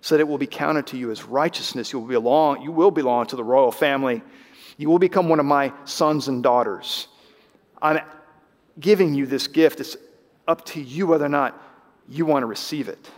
so 0.02 0.16
that 0.16 0.22
it 0.22 0.28
will 0.28 0.38
be 0.38 0.48
counted 0.48 0.88
to 0.88 0.98
you 0.98 1.12
as 1.12 1.24
righteousness. 1.24 1.92
You 1.92 2.00
will 2.00 2.08
belong, 2.08 2.62
you 2.62 2.72
will 2.72 2.92
belong 2.92 3.28
to 3.28 3.36
the 3.36 3.44
royal 3.44 3.72
family. 3.72 4.22
You 4.78 4.90
will 4.90 5.00
become 5.00 5.28
one 5.28 5.40
of 5.40 5.46
my 5.46 5.74
sons 5.86 6.28
and 6.28 6.42
daughters. 6.42 7.08
I'm 7.82 8.00
giving 8.80 9.14
you 9.14 9.26
this 9.26 9.48
gift. 9.48 9.80
It's 9.80 9.98
up 10.48 10.66
to 10.68 10.82
you 10.82 11.08
whether 11.08 11.26
or 11.26 11.30
not 11.30 11.62
you 12.08 12.26
want 12.26 12.44
to 12.44 12.48
receive 12.48 12.88
it. 12.88 13.10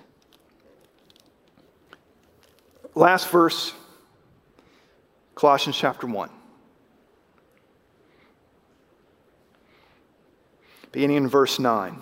Last 2.96 3.30
verse, 3.30 3.74
Colossians 5.36 5.78
chapter 5.78 6.08
1. 6.08 6.30
Beginning 10.92 11.18
in 11.18 11.30
verse 11.30 11.58
9. 11.58 12.02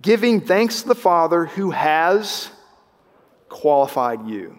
giving 0.00 0.40
thanks 0.40 0.82
to 0.82 0.88
the 0.88 0.94
Father 0.94 1.46
who 1.46 1.70
has 1.70 2.50
qualified 3.48 4.26
you 4.26 4.58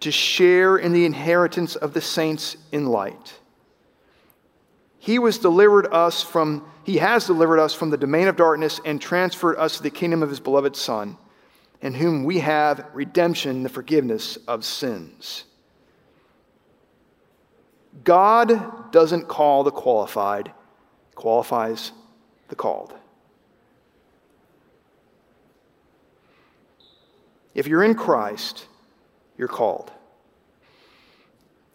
to 0.00 0.10
share 0.10 0.76
in 0.76 0.92
the 0.92 1.04
inheritance 1.04 1.76
of 1.76 1.94
the 1.94 2.00
saints 2.00 2.56
in 2.72 2.86
light. 2.86 3.38
He 4.98 5.18
was 5.18 5.38
delivered 5.38 5.86
us 5.92 6.22
from 6.22 6.64
he 6.84 6.96
has 6.96 7.26
delivered 7.26 7.60
us 7.60 7.74
from 7.74 7.90
the 7.90 7.96
domain 7.96 8.26
of 8.26 8.36
darkness 8.36 8.80
and 8.84 9.00
transferred 9.00 9.56
us 9.56 9.76
to 9.76 9.84
the 9.84 9.90
kingdom 9.90 10.22
of 10.22 10.28
his 10.28 10.40
beloved 10.40 10.74
son, 10.74 11.16
in 11.80 11.94
whom 11.94 12.24
we 12.24 12.40
have 12.40 12.86
redemption, 12.92 13.62
the 13.62 13.68
forgiveness 13.68 14.36
of 14.48 14.64
sins. 14.64 15.44
God 18.02 18.90
doesn't 18.90 19.28
call 19.28 19.62
the 19.62 19.70
qualified, 19.70 20.52
qualifies 21.14 21.92
the 22.48 22.56
called. 22.56 22.94
If 27.54 27.66
you're 27.66 27.82
in 27.82 27.94
Christ, 27.94 28.66
you're 29.36 29.48
called. 29.48 29.90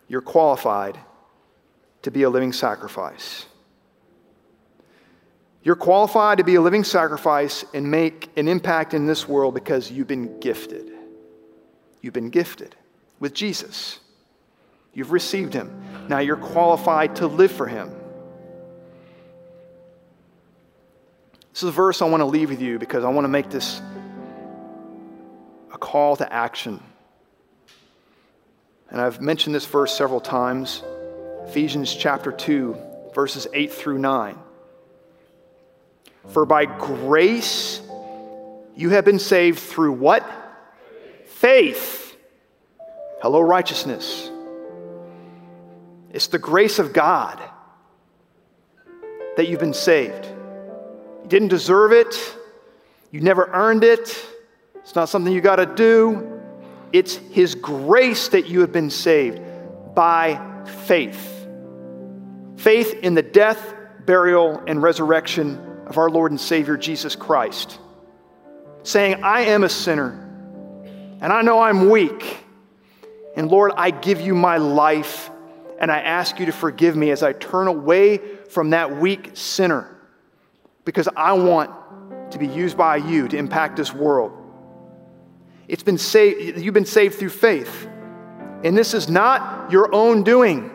You're 0.08 0.22
qualified 0.22 0.98
to 2.04 2.12
be 2.12 2.24
a 2.24 2.30
living 2.30 2.54
sacrifice. 2.54 3.46
You're 5.64 5.76
qualified 5.76 6.38
to 6.38 6.46
be 6.46 6.56
a 6.56 6.62
living 6.62 6.86
sacrifice 6.86 7.66
and 7.74 7.92
make 7.92 8.30
an 8.38 8.48
impact 8.48 8.94
in 8.94 9.06
this 9.06 9.28
world 9.28 9.54
because 9.54 9.92
you've 9.92 10.08
been 10.08 10.40
gifted. 10.40 10.90
You've 12.02 12.14
been 12.14 12.30
gifted 12.30 12.76
with 13.20 13.34
Jesus. 13.34 14.00
You've 14.94 15.12
received 15.12 15.54
him. 15.54 15.84
Now 16.08 16.20
you're 16.20 16.38
qualified 16.38 17.18
to 17.18 17.28
live 17.28 17.52
for 17.52 17.68
him. 17.68 17.94
This 21.52 21.64
is 21.64 21.70
a 21.70 21.72
verse 21.72 22.02
I 22.02 22.06
want 22.06 22.22
to 22.22 22.26
leave 22.26 22.50
with 22.50 22.62
you 22.62 22.80
because 22.80 23.04
I 23.04 23.10
want 23.10 23.26
to 23.26 23.30
make 23.30 23.50
this 23.50 23.82
call 25.80 26.16
to 26.18 26.32
action. 26.32 26.84
And 28.90 29.02
I've 29.02 29.22
mentioned 29.22 29.54
this 29.54 29.66
verse 29.66 29.94
several 29.94 30.22
times 30.22 30.84
Ephesians 31.48 31.94
chapter 31.94 32.32
2, 32.32 32.76
verses 33.14 33.48
8 33.54 33.72
through 33.72 34.00
9. 34.00 34.38
For 36.30 36.46
by 36.46 36.66
grace 36.66 37.82
you 38.76 38.90
have 38.90 39.06
been 39.06 39.20
saved 39.20 39.60
through 39.60 39.94
what? 39.94 40.30
Faith. 41.28 42.16
Hello, 43.22 43.40
righteousness. 43.40 44.30
It's 46.12 46.28
the 46.28 46.40
grace 46.40 46.80
of 46.80 46.94
God 46.94 47.42
that 49.36 49.48
you've 49.48 49.60
been 49.60 49.74
saved. 49.74 50.26
You 50.26 51.28
didn't 51.28 51.50
deserve 51.50 51.92
it, 51.92 52.36
you 53.12 53.22
never 53.22 53.50
earned 53.54 53.84
it. 53.84 54.26
It's 54.88 54.96
not 54.96 55.10
something 55.10 55.34
you 55.34 55.42
got 55.42 55.58
to 55.58 55.66
do. 55.66 56.40
It's 56.94 57.18
His 57.18 57.56
grace 57.56 58.30
that 58.30 58.48
you 58.48 58.62
have 58.62 58.72
been 58.72 58.90
saved 58.90 59.42
by 59.94 60.40
faith. 60.86 61.46
Faith 62.56 62.94
in 63.04 63.14
the 63.14 63.22
death, 63.22 63.76
burial, 64.06 64.64
and 64.66 64.82
resurrection 64.82 65.58
of 65.88 65.98
our 65.98 66.10
Lord 66.10 66.32
and 66.32 66.40
Savior 66.40 66.78
Jesus 66.78 67.18
Christ. 67.18 67.80
Saying, 68.84 69.26
I 69.26 69.42
am 69.42 69.66
a 69.66 69.70
sinner, 69.70 70.12
and 71.20 71.34
I 71.34 71.42
know 71.42 71.60
I'm 71.60 71.90
weak. 71.90 72.38
And 73.36 73.52
Lord, 73.52 73.74
I 73.76 73.92
give 73.92 74.22
you 74.22 74.36
my 74.36 74.56
life, 74.56 75.30
and 75.82 75.92
I 75.92 76.00
ask 76.00 76.40
you 76.40 76.46
to 76.46 76.54
forgive 76.54 76.96
me 76.96 77.12
as 77.12 77.24
I 77.24 77.34
turn 77.34 77.68
away 77.68 78.20
from 78.52 78.70
that 78.70 78.96
weak 78.96 79.32
sinner 79.34 80.00
because 80.86 81.10
I 81.14 81.34
want 81.34 82.32
to 82.32 82.38
be 82.38 82.48
used 82.48 82.78
by 82.78 82.96
you 82.96 83.28
to 83.28 83.36
impact 83.36 83.76
this 83.76 83.94
world. 83.94 84.37
It's 85.68 85.84
been 85.84 85.98
saved, 85.98 86.60
you've 86.60 86.74
been 86.74 86.86
saved 86.86 87.16
through 87.16 87.30
faith. 87.30 87.88
And 88.64 88.78
this 88.78 88.94
is 88.94 89.10
not 89.10 89.72
your 89.72 89.94
own 89.94 90.24
doing. 90.24 90.72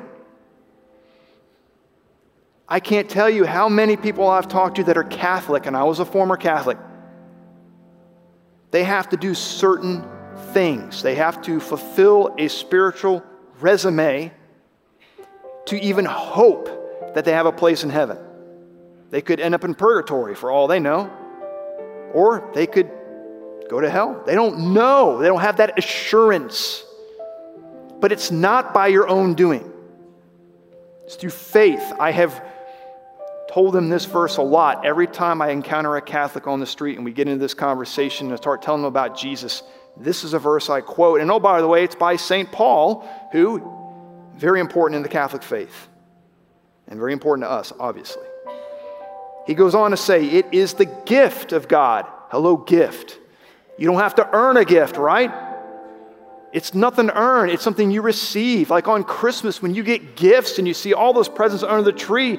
I 2.68 2.80
can't 2.80 3.08
tell 3.08 3.28
you 3.28 3.44
how 3.44 3.68
many 3.68 3.96
people 3.96 4.28
I've 4.28 4.48
talked 4.48 4.76
to 4.76 4.84
that 4.84 4.96
are 4.96 5.04
Catholic, 5.04 5.66
and 5.66 5.76
I 5.76 5.84
was 5.84 5.98
a 5.98 6.04
former 6.04 6.36
Catholic. 6.36 6.78
They 8.70 8.84
have 8.84 9.08
to 9.10 9.16
do 9.16 9.34
certain 9.34 10.04
things, 10.52 11.02
they 11.02 11.14
have 11.16 11.42
to 11.42 11.60
fulfill 11.60 12.34
a 12.38 12.48
spiritual 12.48 13.22
resume 13.60 14.32
to 15.66 15.80
even 15.80 16.04
hope 16.04 17.14
that 17.14 17.24
they 17.24 17.32
have 17.32 17.46
a 17.46 17.52
place 17.52 17.84
in 17.84 17.90
heaven. 17.90 18.18
They 19.10 19.20
could 19.20 19.40
end 19.40 19.54
up 19.54 19.64
in 19.64 19.74
purgatory 19.74 20.34
for 20.34 20.50
all 20.50 20.66
they 20.66 20.80
know, 20.80 21.10
or 22.14 22.50
they 22.54 22.66
could 22.66 22.90
go 23.72 23.80
to 23.80 23.88
hell. 23.88 24.22
They 24.26 24.34
don't 24.34 24.74
know, 24.74 25.18
they 25.18 25.28
don't 25.28 25.40
have 25.40 25.56
that 25.56 25.78
assurance. 25.78 26.84
But 28.00 28.12
it's 28.12 28.30
not 28.30 28.74
by 28.74 28.88
your 28.88 29.08
own 29.08 29.34
doing, 29.34 29.72
it's 31.04 31.16
through 31.16 31.30
faith. 31.30 31.82
I 31.98 32.10
have 32.12 32.44
told 33.50 33.72
them 33.74 33.88
this 33.88 34.04
verse 34.04 34.36
a 34.36 34.42
lot. 34.42 34.84
Every 34.84 35.06
time 35.06 35.40
I 35.40 35.50
encounter 35.50 35.96
a 35.96 36.02
Catholic 36.02 36.46
on 36.46 36.60
the 36.60 36.66
street 36.66 36.96
and 36.96 37.04
we 37.04 37.12
get 37.12 37.28
into 37.28 37.40
this 37.40 37.54
conversation 37.54 38.28
and 38.28 38.36
start 38.36 38.62
telling 38.62 38.82
them 38.82 38.88
about 38.88 39.16
Jesus, 39.16 39.62
this 39.96 40.22
is 40.22 40.34
a 40.34 40.38
verse 40.38 40.68
I 40.68 40.80
quote. 40.80 41.20
And 41.20 41.30
oh, 41.30 41.40
by 41.40 41.60
the 41.60 41.68
way, 41.68 41.84
it's 41.84 41.94
by 41.94 42.16
St. 42.16 42.50
Paul, 42.52 43.08
who, 43.32 43.62
very 44.36 44.60
important 44.60 44.96
in 44.96 45.02
the 45.02 45.08
Catholic 45.08 45.42
faith, 45.42 45.88
and 46.88 46.98
very 46.98 47.12
important 47.14 47.46
to 47.46 47.50
us, 47.50 47.72
obviously. 47.78 48.26
He 49.46 49.54
goes 49.54 49.74
on 49.74 49.92
to 49.92 49.96
say, 49.96 50.26
It 50.26 50.46
is 50.52 50.74
the 50.74 50.86
gift 50.86 51.52
of 51.52 51.68
God. 51.68 52.06
Hello, 52.30 52.56
gift. 52.56 53.18
You 53.78 53.86
don't 53.86 53.98
have 53.98 54.14
to 54.16 54.28
earn 54.32 54.56
a 54.56 54.64
gift, 54.64 54.96
right? 54.96 55.32
It's 56.52 56.74
nothing 56.74 57.06
to 57.06 57.18
earn, 57.18 57.48
it's 57.48 57.62
something 57.62 57.90
you 57.90 58.02
receive. 58.02 58.70
Like 58.70 58.86
on 58.86 59.04
Christmas, 59.04 59.62
when 59.62 59.74
you 59.74 59.82
get 59.82 60.16
gifts 60.16 60.58
and 60.58 60.68
you 60.68 60.74
see 60.74 60.92
all 60.92 61.12
those 61.12 61.28
presents 61.28 61.64
under 61.64 61.82
the 61.82 61.92
tree, 61.92 62.38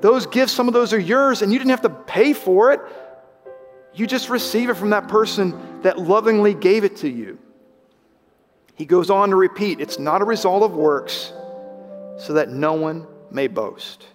those 0.00 0.26
gifts, 0.26 0.52
some 0.52 0.68
of 0.68 0.74
those 0.74 0.94
are 0.94 0.98
yours, 0.98 1.42
and 1.42 1.52
you 1.52 1.58
didn't 1.58 1.70
have 1.70 1.82
to 1.82 1.90
pay 1.90 2.32
for 2.32 2.72
it. 2.72 2.80
You 3.92 4.06
just 4.06 4.30
receive 4.30 4.70
it 4.70 4.74
from 4.74 4.90
that 4.90 5.08
person 5.08 5.82
that 5.82 5.98
lovingly 5.98 6.54
gave 6.54 6.84
it 6.84 6.96
to 6.98 7.08
you. 7.08 7.38
He 8.74 8.86
goes 8.86 9.10
on 9.10 9.28
to 9.30 9.36
repeat 9.36 9.80
it's 9.80 9.98
not 9.98 10.22
a 10.22 10.24
result 10.24 10.62
of 10.62 10.74
works, 10.74 11.32
so 12.18 12.32
that 12.34 12.48
no 12.48 12.72
one 12.72 13.06
may 13.30 13.46
boast. 13.46 14.06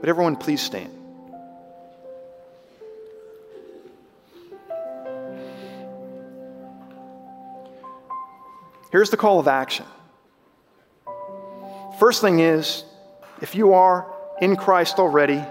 But 0.00 0.08
everyone, 0.08 0.36
please 0.36 0.62
stand. 0.62 0.95
Here's 8.96 9.10
the 9.10 9.18
call 9.18 9.38
of 9.38 9.46
action. 9.46 9.84
First 12.00 12.22
thing 12.22 12.40
is, 12.40 12.82
if 13.42 13.54
you 13.54 13.74
are 13.74 14.10
in 14.40 14.56
Christ 14.56 14.98
already, 14.98 15.44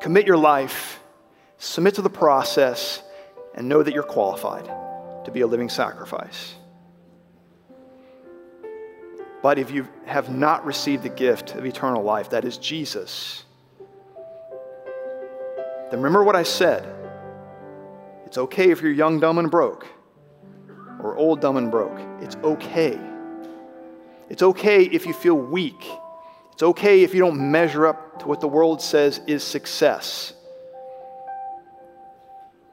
commit 0.00 0.26
your 0.26 0.38
life, 0.38 0.98
submit 1.58 1.94
to 1.94 2.02
the 2.02 2.10
process, 2.10 3.00
and 3.54 3.68
know 3.68 3.80
that 3.80 3.94
you're 3.94 4.02
qualified 4.02 4.64
to 5.24 5.30
be 5.30 5.42
a 5.42 5.46
living 5.46 5.68
sacrifice. 5.68 6.56
But 9.40 9.60
if 9.60 9.70
you 9.70 9.86
have 10.04 10.34
not 10.34 10.66
received 10.66 11.04
the 11.04 11.10
gift 11.10 11.54
of 11.54 11.64
eternal 11.64 12.02
life, 12.02 12.30
that 12.30 12.44
is 12.44 12.58
Jesus, 12.58 13.44
then 15.92 16.00
remember 16.00 16.24
what 16.24 16.34
I 16.34 16.42
said. 16.42 17.05
It's 18.26 18.38
okay 18.38 18.70
if 18.70 18.82
you're 18.82 18.92
young, 18.92 19.20
dumb, 19.20 19.38
and 19.38 19.50
broke, 19.50 19.86
or 21.00 21.16
old, 21.16 21.40
dumb, 21.40 21.56
and 21.56 21.70
broke. 21.70 21.98
It's 22.20 22.36
okay. 22.36 22.98
It's 24.28 24.42
okay 24.42 24.82
if 24.82 25.06
you 25.06 25.12
feel 25.12 25.36
weak. 25.36 25.86
It's 26.52 26.62
okay 26.62 27.02
if 27.02 27.14
you 27.14 27.20
don't 27.20 27.50
measure 27.50 27.86
up 27.86 28.18
to 28.20 28.28
what 28.28 28.40
the 28.40 28.48
world 28.48 28.82
says 28.82 29.20
is 29.26 29.44
success. 29.44 30.32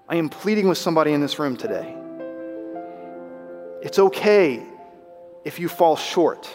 I 0.09 0.15
am 0.15 0.29
pleading 0.29 0.67
with 0.67 0.77
somebody 0.77 1.13
in 1.13 1.21
this 1.21 1.37
room 1.37 1.55
today. 1.55 1.95
It's 3.81 3.99
okay 3.99 4.63
if 5.45 5.59
you 5.59 5.67
fall 5.69 5.95
short, 5.97 6.49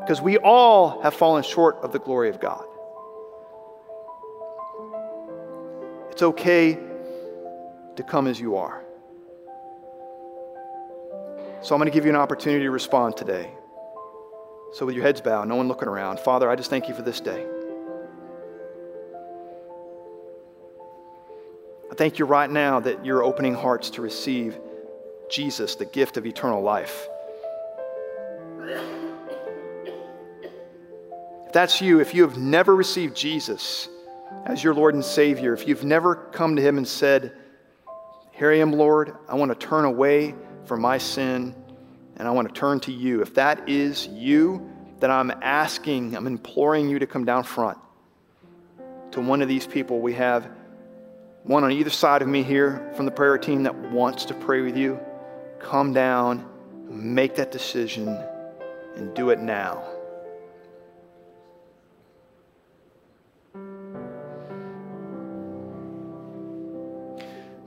because 0.00 0.20
we 0.20 0.38
all 0.38 1.02
have 1.02 1.14
fallen 1.14 1.42
short 1.42 1.76
of 1.82 1.92
the 1.92 1.98
glory 1.98 2.30
of 2.30 2.40
God. 2.40 2.64
It's 6.10 6.22
okay 6.22 6.78
to 7.96 8.02
come 8.02 8.26
as 8.26 8.40
you 8.40 8.56
are. 8.56 8.82
So 11.62 11.74
I'm 11.74 11.80
going 11.80 11.90
to 11.90 11.94
give 11.94 12.04
you 12.04 12.10
an 12.10 12.16
opportunity 12.16 12.64
to 12.64 12.70
respond 12.70 13.16
today. 13.16 13.50
So, 14.72 14.86
with 14.86 14.94
your 14.94 15.04
heads 15.04 15.20
bowed, 15.20 15.48
no 15.48 15.56
one 15.56 15.68
looking 15.68 15.88
around, 15.88 16.20
Father, 16.20 16.50
I 16.50 16.56
just 16.56 16.70
thank 16.70 16.88
you 16.88 16.94
for 16.94 17.02
this 17.02 17.20
day. 17.20 17.46
I 21.90 21.94
thank 21.94 22.18
you 22.18 22.24
right 22.24 22.50
now 22.50 22.80
that 22.80 23.04
you're 23.04 23.24
opening 23.24 23.54
hearts 23.54 23.90
to 23.90 24.02
receive 24.02 24.58
Jesus, 25.30 25.76
the 25.76 25.86
gift 25.86 26.16
of 26.16 26.26
eternal 26.26 26.62
life. 26.62 27.08
If 31.46 31.52
that's 31.52 31.80
you, 31.80 32.00
if 32.00 32.14
you 32.14 32.22
have 32.22 32.36
never 32.36 32.76
received 32.76 33.16
Jesus 33.16 33.88
as 34.44 34.62
your 34.62 34.74
Lord 34.74 34.94
and 34.94 35.04
Savior, 35.04 35.54
if 35.54 35.66
you've 35.66 35.84
never 35.84 36.16
come 36.16 36.56
to 36.56 36.62
Him 36.62 36.76
and 36.76 36.86
said, 36.86 37.32
here 38.36 38.52
I 38.52 38.58
am, 38.58 38.72
Lord. 38.72 39.16
I 39.28 39.34
want 39.34 39.58
to 39.58 39.66
turn 39.66 39.84
away 39.84 40.34
from 40.64 40.80
my 40.80 40.98
sin 40.98 41.54
and 42.16 42.28
I 42.28 42.30
want 42.30 42.48
to 42.48 42.54
turn 42.54 42.80
to 42.80 42.92
you. 42.92 43.20
If 43.22 43.34
that 43.34 43.68
is 43.68 44.06
you, 44.08 44.70
then 45.00 45.10
I'm 45.10 45.30
asking, 45.30 46.16
I'm 46.16 46.26
imploring 46.26 46.88
you 46.88 46.98
to 46.98 47.06
come 47.06 47.24
down 47.24 47.44
front 47.44 47.78
to 49.12 49.20
one 49.20 49.42
of 49.42 49.48
these 49.48 49.66
people. 49.66 50.00
We 50.00 50.14
have 50.14 50.48
one 51.42 51.64
on 51.64 51.72
either 51.72 51.90
side 51.90 52.22
of 52.22 52.28
me 52.28 52.42
here 52.42 52.92
from 52.96 53.06
the 53.06 53.12
prayer 53.12 53.38
team 53.38 53.64
that 53.64 53.74
wants 53.74 54.24
to 54.26 54.34
pray 54.34 54.60
with 54.60 54.76
you. 54.76 54.98
Come 55.60 55.92
down 55.92 56.48
make 56.88 57.34
that 57.36 57.52
decision 57.52 58.08
and 58.96 59.14
do 59.14 59.30
it 59.30 59.38
now. 59.38 59.82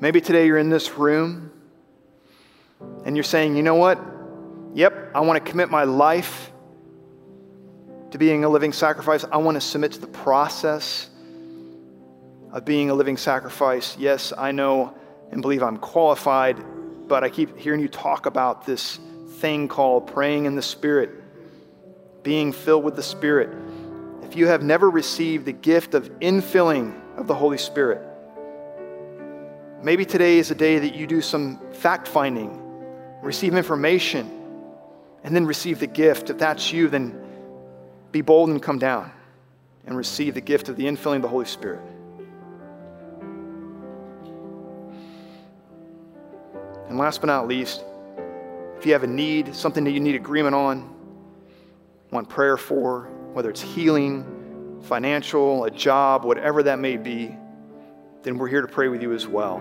Maybe 0.02 0.22
today 0.22 0.46
you're 0.46 0.58
in 0.58 0.70
this 0.70 0.98
room 0.98 1.52
and 3.04 3.18
you're 3.18 3.24
saying, 3.24 3.58
you 3.58 3.64
know 3.64 3.76
what? 3.76 4.00
Yep, 4.74 5.12
I 5.14 5.20
want 5.20 5.44
to 5.44 5.52
commit 5.52 5.70
my 5.70 5.84
life 5.84 6.52
to 8.12 8.18
being 8.18 8.46
a 8.46 8.50
living 8.50 8.72
sacrifice. 8.72 9.26
I 9.30 9.38
want 9.38 9.56
to 9.56 9.62
submit 9.62 9.92
to 9.94 10.00
the 10.00 10.08
process 10.08 11.10
of 12.54 12.64
being 12.64 12.90
a 12.90 12.94
living 12.94 13.18
sacrifice. 13.18 13.98
Yes, 13.98 14.32
I 14.38 14.52
know 14.54 14.96
and 15.32 15.42
believe 15.42 15.62
I'm 15.62 15.78
qualified, 15.78 16.64
but 17.10 17.26
I 17.26 17.30
keep 17.30 17.58
hearing 17.58 17.82
you 17.82 17.90
talk 17.90 18.26
about 18.26 18.66
this 18.66 19.00
thing 19.40 19.68
called 19.68 20.08
praying 20.08 20.46
in 20.46 20.56
the 20.56 20.62
Spirit, 20.62 21.12
being 22.24 22.54
filled 22.54 22.86
with 22.86 22.96
the 22.96 23.04
Spirit. 23.04 23.50
If 24.24 24.38
you 24.38 24.48
have 24.48 24.64
never 24.64 24.90
received 24.90 25.44
the 25.44 25.52
gift 25.52 25.94
of 25.94 26.10
infilling 26.20 26.98
of 27.18 27.28
the 27.28 27.36
Holy 27.36 27.58
Spirit, 27.58 28.09
maybe 29.84 30.06
today 30.06 30.40
is 30.40 30.52
a 30.52 30.56
day 30.56 30.80
that 30.80 30.96
you 30.96 31.08
do 31.08 31.22
some 31.22 31.60
fact 31.74 32.08
finding, 32.08 32.60
receive 33.22 33.56
information, 33.56 34.30
and 35.24 35.36
then 35.36 35.46
receive 35.46 35.80
the 35.80 35.88
gift. 35.88 36.30
If 36.30 36.38
that's 36.38 36.72
you, 36.72 36.88
then 36.88 37.20
be 38.12 38.22
bold 38.22 38.50
and 38.50 38.62
come 38.62 38.80
down 38.80 39.12
and 39.86 39.96
receive 39.96 40.34
the 40.34 40.42
gift 40.42 40.70
of 40.70 40.76
the 40.76 40.86
infilling 40.86 41.18
of 41.18 41.22
the 41.24 41.28
Holy 41.28 41.46
Spirit. 41.46 41.82
And 46.88 46.98
last 46.98 47.22
but 47.22 47.28
not 47.28 47.48
least, 47.48 47.84
if 48.78 48.86
you 48.86 48.94
have 48.94 49.04
a 49.04 49.08
need, 49.08 49.54
something 49.54 49.84
that 49.84 49.92
you 49.92 50.00
need 50.00 50.16
agreement 50.16 50.56
on, 50.56 50.96
want 52.12 52.30
prayer 52.30 52.58
for, 52.58 53.04
whether 53.34 53.50
it's 53.50 53.62
healing, 53.62 54.82
financial, 54.84 55.66
a 55.66 55.72
job, 55.72 56.24
whatever 56.24 56.64
that 56.64 56.80
may 56.80 56.98
be, 56.98 57.36
then 58.24 58.38
we're 58.38 58.48
here 58.48 58.62
to 58.62 58.68
pray 58.68 58.88
with 58.88 59.02
you 59.02 59.14
as 59.14 59.28
well. 59.28 59.60